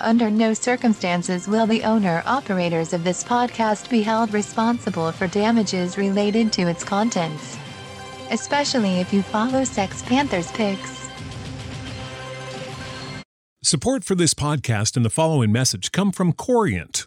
Under 0.00 0.30
no 0.30 0.54
circumstances 0.54 1.46
will 1.46 1.66
the 1.66 1.82
owner 1.82 2.22
operators 2.24 2.94
of 2.94 3.04
this 3.04 3.22
podcast 3.22 3.90
be 3.90 4.00
held 4.00 4.32
responsible 4.32 5.12
for 5.12 5.26
damages 5.26 5.98
related 5.98 6.54
to 6.54 6.62
its 6.62 6.82
contents. 6.82 7.58
Especially 8.30 8.98
if 8.98 9.12
you 9.12 9.20
follow 9.20 9.62
Sex 9.62 10.00
Panthers 10.00 10.50
picks. 10.52 11.06
Support 13.62 14.04
for 14.04 14.14
this 14.14 14.32
podcast 14.32 14.96
and 14.96 15.04
the 15.04 15.10
following 15.10 15.52
message 15.52 15.92
come 15.92 16.12
from 16.12 16.32
Corient. 16.32 17.06